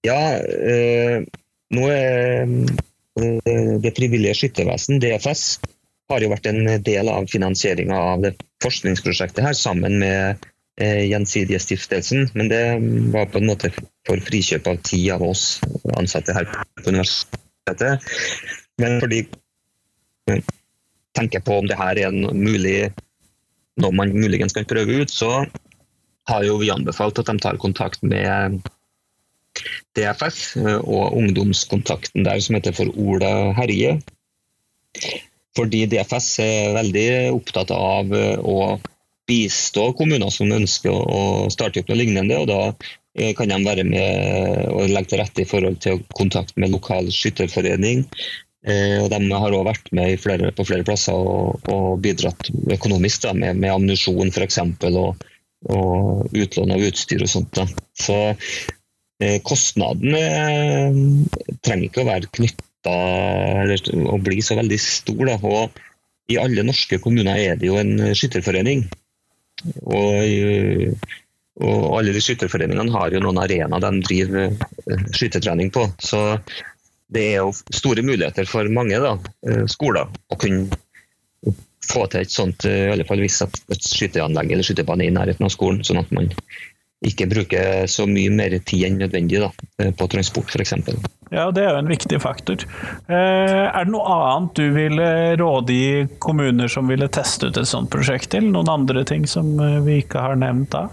Ja, 0.05 0.21
nå 1.75 1.89
er 1.93 2.51
det 3.85 3.93
frivillige 3.95 4.35
skyttervesen, 4.39 5.01
DFS, 5.03 5.45
har 6.11 6.25
jo 6.25 6.33
vært 6.33 6.49
en 6.51 6.67
del 6.85 7.09
av 7.09 7.29
finansieringa 7.33 7.97
av 8.15 8.25
det 8.27 8.35
forskningsprosjektet 8.65 9.45
her, 9.47 9.57
sammen 9.57 9.99
med 10.03 10.51
Gjensidigestiftelsen. 10.75 12.33
Men 12.35 12.51
det 12.51 12.63
var 13.15 13.29
på 13.31 13.39
en 13.39 13.47
måte 13.47 13.71
for 14.07 14.19
frikjøp 14.27 14.67
av 14.73 14.81
ti 14.87 15.05
av 15.15 15.23
oss 15.23 15.61
ansatte 15.95 16.35
her 16.35 16.49
på 16.51 16.91
universitetet. 16.91 18.09
Men 18.83 18.99
fordi 19.03 19.21
jeg 20.33 20.43
tenker 21.15 21.45
på 21.47 21.61
om 21.61 21.71
det 21.71 21.79
her 21.79 22.01
er 22.03 22.17
mulig, 22.35 22.91
noe 23.79 23.95
man 23.95 24.11
muligens 24.15 24.57
kan 24.57 24.67
prøve 24.67 25.05
ut, 25.05 25.15
så 25.15 25.45
har 26.29 26.47
jo 26.47 26.59
vi 26.59 26.73
anbefalt 26.75 27.21
at 27.21 27.31
de 27.31 27.39
tar 27.39 27.61
kontakt 27.63 28.03
med 28.03 28.59
DFF 29.95 30.41
og 30.81 31.15
ungdomskontakten 31.19 32.27
der 32.27 32.43
som 32.43 32.59
heter 32.59 32.75
for 32.77 32.91
Ola 32.99 33.53
Herje. 33.57 33.99
Fordi 35.55 35.85
DFS 35.91 36.29
er 36.43 36.75
veldig 36.75 37.09
opptatt 37.37 37.71
av 37.75 38.11
å 38.11 38.59
bistå 39.29 39.93
kommuner 39.97 40.33
som 40.35 40.53
ønsker 40.53 40.93
å 40.93 41.23
starte 41.55 41.81
opp 41.81 41.91
noe 41.93 42.01
lignende. 42.03 42.43
og 42.43 42.51
Da 42.51 42.75
Eh, 43.15 43.35
kan 43.35 43.49
de 43.49 43.61
være 43.63 43.85
med 43.87 44.71
og 44.75 44.91
legge 44.91 45.13
til 45.13 45.21
rette 45.23 45.45
i 45.45 45.47
forhold 45.47 45.79
til 45.83 46.01
kontakt 46.19 46.57
med 46.59 46.73
lokal 46.75 47.13
skytterforening. 47.15 48.03
Eh, 48.67 48.99
og 49.05 49.11
De 49.13 49.21
har 49.31 49.55
også 49.55 49.69
vært 49.69 49.93
med 49.95 50.19
flere, 50.19 50.51
på 50.51 50.67
flere 50.67 50.87
plasser 50.87 51.15
og, 51.15 51.69
og 51.71 52.01
bidratt 52.03 52.51
økonomisk 52.75 53.29
da, 53.29 53.35
med, 53.39 53.61
med 53.63 53.71
ammunisjon 53.71 54.35
f.eks. 54.35 54.59
Og, 54.91 55.23
og 55.71 56.35
utlån 56.35 56.75
av 56.75 56.83
utstyr 56.89 57.23
og 57.23 57.31
sånt. 57.31 57.55
Da. 57.55 57.69
Så 57.95 58.19
eh, 58.33 58.51
kostnaden 59.47 60.17
eh, 60.19 61.01
trenger 61.65 61.89
ikke 61.89 62.05
å 62.05 62.09
være 62.11 62.31
knytta 62.35 62.95
eller 63.65 63.91
å 64.13 64.21
bli 64.21 64.43
så 64.45 64.59
veldig 64.59 64.81
stor. 64.83 65.25
Da. 65.31 65.39
Og 65.41 66.33
I 66.33 66.41
alle 66.43 66.67
norske 66.67 67.01
kommuner 67.03 67.41
er 67.41 67.61
det 67.61 67.71
jo 67.71 67.81
en 67.81 67.97
skytterforening. 68.17 68.87
Og 69.85 70.97
og 71.63 71.99
alle 72.01 72.15
de 72.15 72.23
skytterforeningene 72.23 72.91
har 72.97 73.15
jo 73.15 73.21
noen 73.23 73.39
arenaer 73.39 73.83
de 73.85 74.07
driver 74.09 74.49
eh, 74.51 75.05
skyttertrening 75.15 75.71
på. 75.75 75.87
Så 76.03 76.41
det 77.15 77.29
er 77.31 77.45
jo 77.45 77.53
store 77.55 78.03
muligheter 78.03 78.49
for 78.51 78.67
mange 78.75 78.99
da, 79.03 79.15
eh, 79.47 79.63
skoler 79.71 80.11
å 80.11 80.39
kunne 80.41 81.55
få 81.85 82.07
til 82.11 82.25
et 82.25 82.33
sånt, 82.33 82.67
eh, 82.67 82.89
i 82.89 82.93
alle 82.97 83.07
fall 83.07 83.23
hvis 83.23 83.43
et 83.47 83.87
skyteanlegg 83.87 84.51
eller 84.51 84.67
skytebane 84.67 85.07
i 85.07 85.15
nærheten 85.15 85.47
av 85.47 85.55
skolen, 85.55 85.85
sånn 85.87 86.03
at 86.03 86.11
man 86.17 86.33
ikke 87.05 87.29
bruker 87.31 87.85
så 87.91 88.07
mye 88.09 88.33
mer 88.33 88.57
tid 88.65 88.87
enn 88.89 88.99
nødvendig 89.03 89.43
da, 89.43 89.51
på 89.99 90.09
transport 90.13 90.53
f.eks. 90.53 90.75
Ja, 91.35 91.49
det 91.55 91.65
er 91.65 91.73
jo 91.73 91.83
en 91.83 91.91
viktig 91.91 92.21
faktor. 92.23 92.65
Er 93.09 93.73
det 93.75 93.93
noe 93.93 94.17
annet 94.17 94.59
du 94.59 94.69
ville 94.77 95.09
råde 95.41 95.75
i 95.75 95.87
kommuner 96.23 96.71
som 96.71 96.89
ville 96.91 97.11
teste 97.13 97.51
ut 97.51 97.61
et 97.61 97.69
sånt 97.69 97.91
prosjekt 97.93 98.31
til? 98.35 98.51
Noen 98.55 98.71
andre 98.71 99.05
ting 99.09 99.27
som 99.29 99.55
vi 99.87 100.01
ikke 100.05 100.23
har 100.25 100.39
nevnt 100.41 100.73
da? 100.77 100.87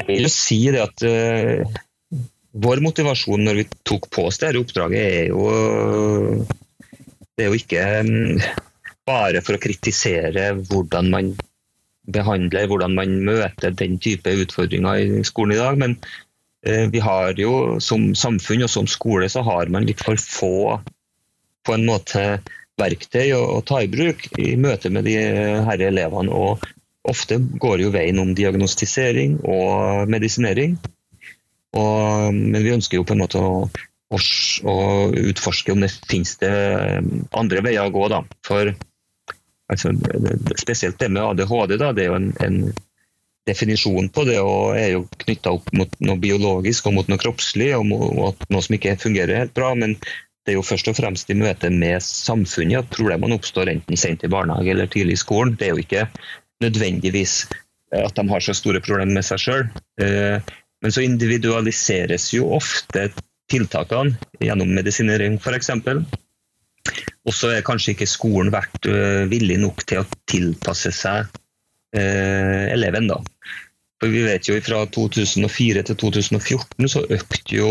Jeg 0.00 0.08
vil 0.08 0.30
si 0.32 0.58
det 0.74 0.82
at 0.82 1.04
uh, 1.06 1.80
vår 2.64 2.82
motivasjon 2.82 3.44
når 3.46 3.60
vi 3.60 3.66
tok 3.86 4.08
på 4.12 4.26
oss 4.28 4.40
dette 4.42 4.60
oppdraget, 4.60 5.04
er 5.04 5.26
jo, 5.30 6.44
det 7.34 7.46
er 7.46 7.50
jo 7.52 7.58
ikke 7.58 7.84
um, 8.02 8.40
bare 9.06 9.42
for 9.44 9.56
å 9.56 9.62
kritisere 9.62 10.50
hvordan 10.64 11.10
man 11.12 11.34
behandler, 12.12 12.68
hvordan 12.68 12.96
man 12.98 13.16
møter 13.24 13.74
den 13.76 13.98
type 14.02 14.32
utfordringer 14.44 15.00
i 15.00 15.24
skolen 15.26 15.56
i 15.56 15.60
dag. 15.60 15.78
Men 15.80 15.96
uh, 16.68 16.86
vi 16.92 17.02
har 17.04 17.38
jo 17.40 17.78
som 17.84 18.12
samfunn 18.18 18.66
og 18.66 18.72
som 18.72 18.90
skole 18.90 19.30
så 19.32 19.44
har 19.46 19.72
man 19.72 19.88
litt 19.88 20.04
for 20.04 20.20
få 20.20 20.54
på 21.64 21.76
en 21.76 21.86
måte 21.88 22.24
verktøy 22.80 23.32
å, 23.36 23.60
ta 23.66 23.80
i 23.84 23.90
bruk 23.90 24.26
i 24.40 24.54
møte 24.60 24.90
med 24.92 25.06
de 25.08 25.16
her 25.68 25.84
elevene. 25.88 26.32
og 26.32 26.64
Ofte 27.04 27.36
går 27.60 27.82
jo 27.84 27.92
veien 27.92 28.18
om 28.20 28.32
diagnostisering 28.36 29.38
og 29.44 30.08
medisinering. 30.10 30.78
Og, 31.76 32.32
men 32.32 32.62
vi 32.64 32.72
ønsker 32.72 32.96
jo 32.96 33.04
på 33.06 33.12
en 33.16 33.20
måte 33.20 33.42
å, 33.42 33.66
å, 33.68 34.20
å 34.70 34.76
utforske 35.12 35.74
om 35.74 35.84
det 35.84 35.92
finnes 36.08 36.36
det 36.40 36.54
andre 37.36 37.64
veier 37.66 37.84
å 37.84 37.94
gå. 37.94 38.06
Da. 38.12 38.22
For 38.46 38.72
altså, 39.72 39.92
spesielt 40.60 40.98
det 41.00 41.10
med 41.12 41.22
ADHD, 41.22 41.76
da, 41.80 41.92
det 41.96 42.04
er 42.04 42.12
jo 42.12 42.18
en, 42.18 42.30
en 42.44 42.58
definisjon 43.48 44.08
på 44.08 44.24
det 44.28 44.38
og 44.40 44.76
er 44.78 44.94
jo 44.94 45.02
knytta 45.24 45.52
opp 45.58 45.66
mot 45.76 45.90
noe 46.04 46.20
biologisk 46.20 46.88
og 46.88 46.96
mot 46.98 47.10
noe 47.10 47.20
kroppslig, 47.20 47.72
og 47.76 47.84
mot 47.88 48.46
noe 48.48 48.64
som 48.64 48.76
ikke 48.76 48.96
fungerer 49.00 49.42
helt 49.42 49.54
bra. 49.56 49.74
Men 49.76 49.98
det 50.44 50.54
er 50.54 50.58
jo 50.58 50.64
først 50.66 50.88
og 50.92 50.96
fremst 50.98 51.30
i 51.32 51.36
møte 51.38 51.70
med 51.72 52.04
samfunnet 52.04 52.82
at 52.82 52.94
problemene 52.94 53.36
oppstår 53.38 53.72
enten 53.72 54.00
sent 54.00 54.24
i 54.24 54.32
barnehage 54.32 54.72
eller 54.72 54.90
tidlig 54.92 55.18
i 55.18 55.22
skolen. 55.22 55.54
Det 55.60 55.68
er 55.68 55.76
jo 55.76 55.84
ikke 55.84 56.06
nødvendigvis 56.64 57.36
eh, 57.92 58.04
at 58.04 58.16
de 58.16 58.26
har 58.28 58.44
så 58.44 58.56
store 58.56 58.82
problemer 58.84 59.20
med 59.20 59.26
seg 59.26 59.40
sjøl. 59.44 59.64
Eh, 60.00 60.52
men 60.84 60.92
så 60.92 61.04
individualiseres 61.04 62.28
jo 62.34 62.50
ofte 62.56 63.08
tiltakene 63.52 64.16
gjennom 64.40 64.72
medisinering 64.76 65.38
f.eks. 65.40 65.70
Og 67.24 67.32
så 67.32 67.54
er 67.54 67.64
kanskje 67.66 67.94
ikke 67.94 68.10
skolen 68.10 68.52
vært 68.54 68.88
eh, 68.90 69.24
villig 69.30 69.60
nok 69.62 69.84
til 69.88 70.02
å 70.02 70.08
tilpasse 70.30 70.92
seg 70.94 71.32
eleven. 71.94 73.06
da. 73.06 73.20
For 74.02 74.10
vi 74.10 74.24
vet 74.26 74.48
jo 74.48 74.56
Fra 74.66 74.80
2004 74.90 75.84
til 75.86 75.96
2014 76.00 76.90
så 76.90 77.04
økte 77.06 77.54
jo 77.54 77.68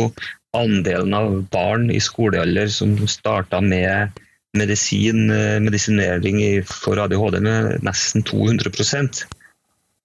andelen 0.55 1.13
av 1.17 1.33
barn 1.51 1.89
i 1.91 1.99
skolealder 2.01 2.69
som 2.71 2.95
starta 3.11 3.59
med 3.61 4.21
medisin, 4.57 5.29
eh, 5.33 5.59
medisinering 5.59 6.39
for 6.69 7.01
ADHD 7.01 7.39
med 7.41 7.83
nesten 7.85 8.23
200% 8.23 9.25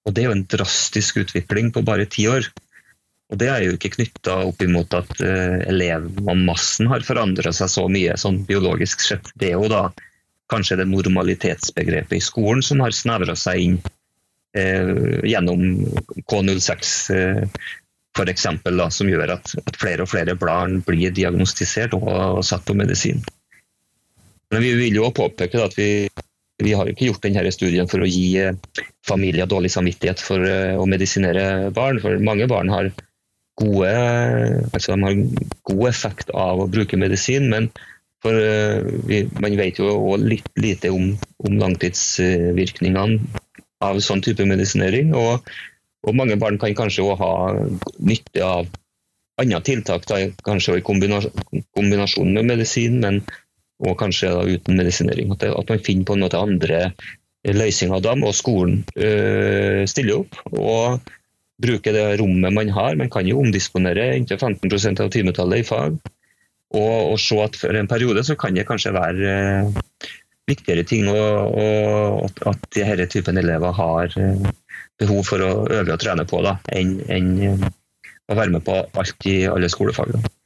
Og 0.06 0.14
Det 0.14 0.22
er 0.22 0.30
jo 0.30 0.36
en 0.38 0.46
drastisk 0.48 1.18
utvikling 1.20 1.68
på 1.72 1.84
bare 1.84 2.06
ti 2.08 2.24
år. 2.28 2.46
Og 3.28 3.36
Det 3.40 3.48
er 3.52 3.64
jo 3.66 3.74
ikke 3.76 3.92
knytta 3.92 4.38
opp 4.48 4.62
imot 4.64 4.94
at 4.96 5.10
uh, 5.20 5.58
elevmassen 5.68 6.88
har 6.88 7.04
forandra 7.04 7.52
seg 7.52 7.68
så 7.72 7.84
mye 7.92 8.16
sånn 8.20 8.40
biologisk 8.48 9.04
sett. 9.04 9.28
Det 9.36 9.50
er 9.50 9.58
jo 9.58 9.68
da 9.68 9.88
kanskje 10.48 10.78
det 10.80 10.88
normalitetsbegrepet 10.88 12.16
i 12.16 12.24
skolen 12.24 12.64
som 12.64 12.80
har 12.80 12.94
snevra 12.96 13.36
seg 13.36 13.64
inn 13.66 13.76
uh, 14.56 15.20
gjennom 15.28 15.66
K06 16.24 16.94
uh, 17.12 17.42
f.eks., 18.16 18.46
som 18.96 19.10
gjør 19.10 19.34
at, 19.36 19.52
at, 19.60 19.76
flere 19.76 20.06
og 20.06 20.10
flere 20.10 20.34
barn 20.38 20.80
blir 20.86 21.12
diagnostisert 21.14 21.94
og, 21.98 22.08
og 22.08 22.40
satt 22.46 22.64
på 22.66 22.76
medisin. 22.78 23.20
Men 24.48 24.64
vi 24.64 24.72
vil 24.78 24.96
jo 24.96 25.12
påpeke 25.12 25.60
at 25.60 25.76
vi, 25.76 26.08
vi 26.64 26.72
har 26.72 26.88
ikke 26.88 27.10
gjort 27.10 27.28
denne 27.28 27.52
studien 27.52 27.90
for 27.90 28.00
å 28.00 28.08
gi 28.08 28.38
eh, 28.40 28.56
familier 29.06 29.46
dårlig 29.46 29.70
samvittighet 29.74 30.22
for 30.24 30.40
å 30.40 30.86
medisinere 30.88 31.68
barn. 31.76 32.00
For 32.00 32.16
mange 32.24 32.48
barn 32.48 32.72
har 32.72 32.88
gode, 33.58 33.92
altså 34.72 34.94
de 34.94 35.04
har 35.04 35.22
god 35.70 35.86
effekt 35.90 36.32
av 36.34 36.62
å 36.62 36.68
bruke 36.70 36.98
medisin, 37.00 37.48
men 37.52 37.70
for 38.22 38.34
eh, 38.34 38.82
vi, 39.06 39.22
man 39.38 39.56
vet 39.58 39.78
jo 39.78 39.90
òg 39.94 40.24
litt 40.26 40.48
lite 40.58 40.90
om, 40.94 41.12
om, 41.46 41.58
langtidsvirkningene 41.60 43.20
av 43.84 44.00
sånn 44.02 44.22
type 44.24 44.46
medisinering. 44.48 45.12
Og, 45.14 45.46
og 46.06 46.16
mange 46.18 46.38
barn 46.40 46.58
kan 46.58 46.74
kanskje 46.78 47.06
òg 47.06 47.20
ha 47.22 47.34
nytte 47.98 48.42
av 48.42 48.70
andre 49.38 49.60
tiltak, 49.62 50.08
da, 50.10 50.18
kanskje 50.46 50.80
i 50.80 50.86
kombinasjon, 50.86 52.32
med 52.34 52.48
medisin, 52.48 52.98
men 53.04 53.22
og 53.78 53.94
kanskje 54.00 54.32
da, 54.34 54.42
uten 54.50 54.78
medisinering. 54.80 55.30
At, 55.30 55.44
det, 55.44 55.52
at, 55.54 55.70
man 55.70 55.84
finner 55.86 56.08
på 56.08 56.16
en 56.16 56.24
måte 56.26 56.40
andre 56.42 56.80
løsninger 57.46 57.94
av 57.94 58.02
dem, 58.02 58.24
og 58.26 58.34
skolen 58.34 58.80
øh, 58.98 59.84
stiller 59.86 60.24
opp. 60.24 60.40
og 60.50 61.12
bruker 61.62 61.94
det 61.94 62.06
rommet 62.20 62.54
man 62.54 62.70
har. 62.74 62.96
Man 62.98 63.10
kan 63.10 63.26
jo 63.26 63.40
omdisponere 63.42 64.12
inntil 64.16 64.38
15% 64.38 65.02
av 65.04 65.10
timetallet 65.14 65.64
i 65.64 65.66
fag. 65.66 65.98
Og, 66.68 66.94
og, 67.12 67.18
se 67.22 67.38
at 67.40 67.56
for 67.56 67.76
en 67.76 67.88
periode 67.88 68.22
så 68.26 68.36
kan 68.36 68.56
det 68.56 68.66
kanskje 68.68 68.92
være 68.92 69.28
eh, 69.32 70.08
viktigere 70.48 70.84
ting, 70.88 71.08
og, 71.08 71.54
og 71.56 72.42
at 72.50 72.66
denne 72.76 73.08
typen 73.08 73.40
elever 73.40 73.72
har 73.72 74.12
eh, 74.20 74.50
behov 75.00 75.22
for 75.24 75.44
å 75.44 75.52
øve 75.64 75.94
og 75.94 76.02
trene 76.02 76.26
på 76.28 76.42
da, 76.44 76.58
enn, 76.76 76.98
enn 77.08 77.30
å 78.28 78.36
være 78.36 78.52
med 78.58 78.66
på 78.66 78.76
alt 79.00 79.28
i 79.30 79.38
alle 79.48 79.70
skolefag. 79.72 80.12
Da. 80.12 80.37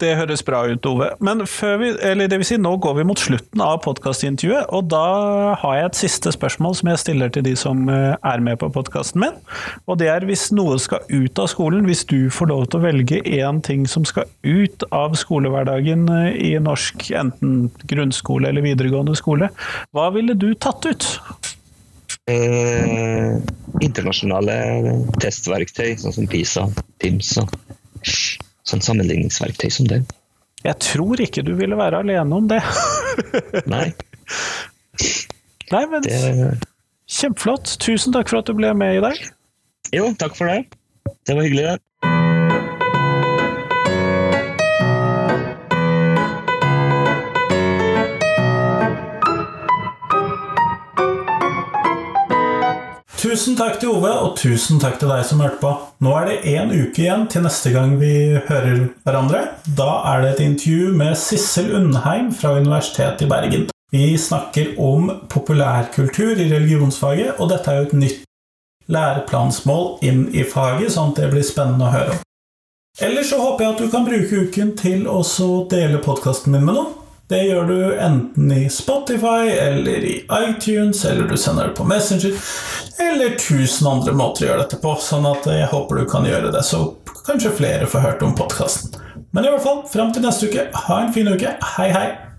Det 0.00 0.14
høres 0.16 0.40
bra 0.46 0.62
ut, 0.64 0.86
Ove. 0.88 1.10
Men 1.20 1.42
før 1.48 1.76
vi, 1.82 1.90
eller 2.08 2.30
det 2.30 2.38
vil 2.40 2.48
si, 2.48 2.56
nå 2.60 2.72
går 2.80 2.94
vi 3.00 3.04
mot 3.10 3.20
slutten 3.20 3.60
av 3.60 3.82
podkastintervjuet, 3.84 4.70
og 4.72 4.88
da 4.88 5.02
har 5.60 5.76
jeg 5.76 5.88
et 5.90 5.98
siste 5.98 6.32
spørsmål 6.32 6.78
som 6.78 6.88
jeg 6.92 7.02
stiller 7.02 7.32
til 7.34 7.44
de 7.44 7.52
som 7.58 7.82
eh, 7.92 8.14
er 8.16 8.44
med 8.44 8.56
på 8.62 8.70
podkasten 8.72 9.20
min. 9.20 9.36
Og 9.84 10.00
det 10.00 10.08
er 10.12 10.24
hvis 10.28 10.48
noe 10.56 10.78
skal 10.80 11.04
ut 11.10 11.42
av 11.42 11.50
skolen, 11.52 11.84
hvis 11.88 12.06
du 12.08 12.30
får 12.32 12.48
lov 12.52 12.66
til 12.70 12.80
å 12.80 12.86
velge 12.86 13.20
én 13.28 13.60
ting 13.66 13.84
som 13.90 14.08
skal 14.08 14.30
ut 14.46 14.88
av 14.88 15.18
skolehverdagen 15.20 16.08
eh, 16.16 16.32
i 16.48 16.54
norsk, 16.64 17.10
enten 17.20 17.68
grunnskole 17.90 18.48
eller 18.48 18.64
videregående 18.64 19.18
skole, 19.20 19.52
hva 19.92 20.08
ville 20.16 20.38
du 20.38 20.54
tatt 20.56 20.88
ut? 20.88 21.10
Eh, 22.30 23.36
internasjonale 23.84 24.56
testverktøy, 25.20 25.92
sånn 26.00 26.16
som 26.16 26.30
PISA, 26.30 26.70
TIMS 27.02 27.36
og 27.42 27.52
sånn 28.70 28.84
sammenligningsverktøy 28.84 29.70
som 29.74 29.88
det. 29.90 30.02
Jeg 30.64 30.76
tror 30.84 31.20
ikke 31.24 31.44
du 31.46 31.54
ville 31.56 31.78
være 31.78 32.02
alene 32.04 32.36
om 32.36 32.48
det. 32.50 32.60
Nei. 33.70 33.86
Nei, 35.74 35.84
men 35.90 36.04
det... 36.04 36.18
Kjempeflott. 37.10 37.76
Tusen 37.82 38.14
takk 38.14 38.30
for 38.30 38.42
at 38.42 38.50
du 38.50 38.54
ble 38.58 38.72
med 38.76 38.98
i 39.00 39.04
dag. 39.04 39.22
Jo, 39.94 40.10
takk 40.18 40.36
for 40.38 40.50
det. 40.50 40.66
Det 41.26 41.34
var 41.34 41.46
hyggelig, 41.46 41.72
det. 41.72 42.09
Tusen 53.30 53.54
takk 53.54 53.76
til 53.78 53.92
Ove, 53.92 54.10
og 54.10 54.32
tusen 54.40 54.80
takk 54.82 54.96
til 54.98 55.06
deg 55.12 55.20
som 55.22 55.38
hørte 55.38 55.60
på. 55.60 55.70
Nå 56.02 56.14
er 56.18 56.24
det 56.26 56.38
én 56.50 56.72
uke 56.74 57.04
igjen 57.04 57.28
til 57.30 57.44
neste 57.44 57.70
gang 57.70 57.92
vi 58.00 58.40
hører 58.48 58.88
hverandre. 59.04 59.42
Da 59.78 60.00
er 60.10 60.24
det 60.24 60.32
et 60.32 60.40
intervju 60.48 60.88
med 60.98 61.14
Sissel 61.14 61.68
Undheim 61.78 62.32
fra 62.34 62.56
Universitetet 62.56 63.22
i 63.22 63.28
Bergen. 63.30 63.68
Vi 63.94 64.08
snakker 64.18 64.72
om 64.82 65.12
populærkultur 65.30 66.42
i 66.42 66.48
religionsfaget, 66.50 67.38
og 67.38 67.52
dette 67.52 67.70
er 67.70 67.78
jo 67.78 67.86
et 67.86 67.96
nytt 68.00 68.26
læreplansmål 68.90 69.86
inn 70.10 70.24
i 70.34 70.42
faget, 70.42 70.90
sånn 70.96 71.14
at 71.14 71.22
det 71.22 71.30
blir 71.30 71.46
spennende 71.46 71.86
å 71.86 71.94
høre 71.94 72.16
om. 72.16 72.24
Ellers 72.98 73.30
så 73.30 73.38
håper 73.38 73.62
jeg 73.62 73.76
at 73.76 73.84
du 73.84 73.92
kan 73.94 74.10
bruke 74.10 74.42
uken 74.48 74.74
til 74.80 75.06
å 75.06 75.22
dele 75.70 76.02
podkasten 76.02 76.50
min 76.56 76.66
med 76.66 76.80
noen. 76.80 76.96
Det 77.30 77.44
gjør 77.46 77.64
du 77.64 77.98
enten 78.02 78.52
i 78.52 78.64
Spotify 78.70 79.52
eller 79.54 80.02
i 80.02 80.14
iTunes, 80.48 81.04
eller 81.04 81.28
du 81.28 81.36
sender 81.36 81.68
det 81.68 81.76
på 81.78 81.84
Messenger, 81.86 82.32
eller 82.98 83.36
tusen 83.38 83.86
andre 83.86 84.14
måter 84.18 84.44
å 84.44 84.48
gjøre 84.48 84.64
dette 84.64 84.80
på. 84.82 84.96
Sånn 84.98 85.28
at 85.30 85.46
jeg 85.46 85.68
håper 85.70 86.00
du 86.00 86.08
kan 86.10 86.26
gjøre 86.26 86.50
det, 86.50 86.64
så 86.66 86.80
kanskje 87.28 87.52
flere 87.60 87.86
får 87.86 88.02
hørt 88.02 88.24
om 88.26 88.34
podkasten. 88.34 88.98
Men 89.30 89.46
i 89.46 89.54
hvert 89.54 89.62
fall, 89.62 89.84
fram 89.92 90.10
til 90.10 90.26
neste 90.26 90.50
uke, 90.50 90.66
ha 90.88 90.98
en 91.04 91.14
fin 91.14 91.30
uke. 91.30 91.54
Hei, 91.76 91.86
hei! 91.94 92.29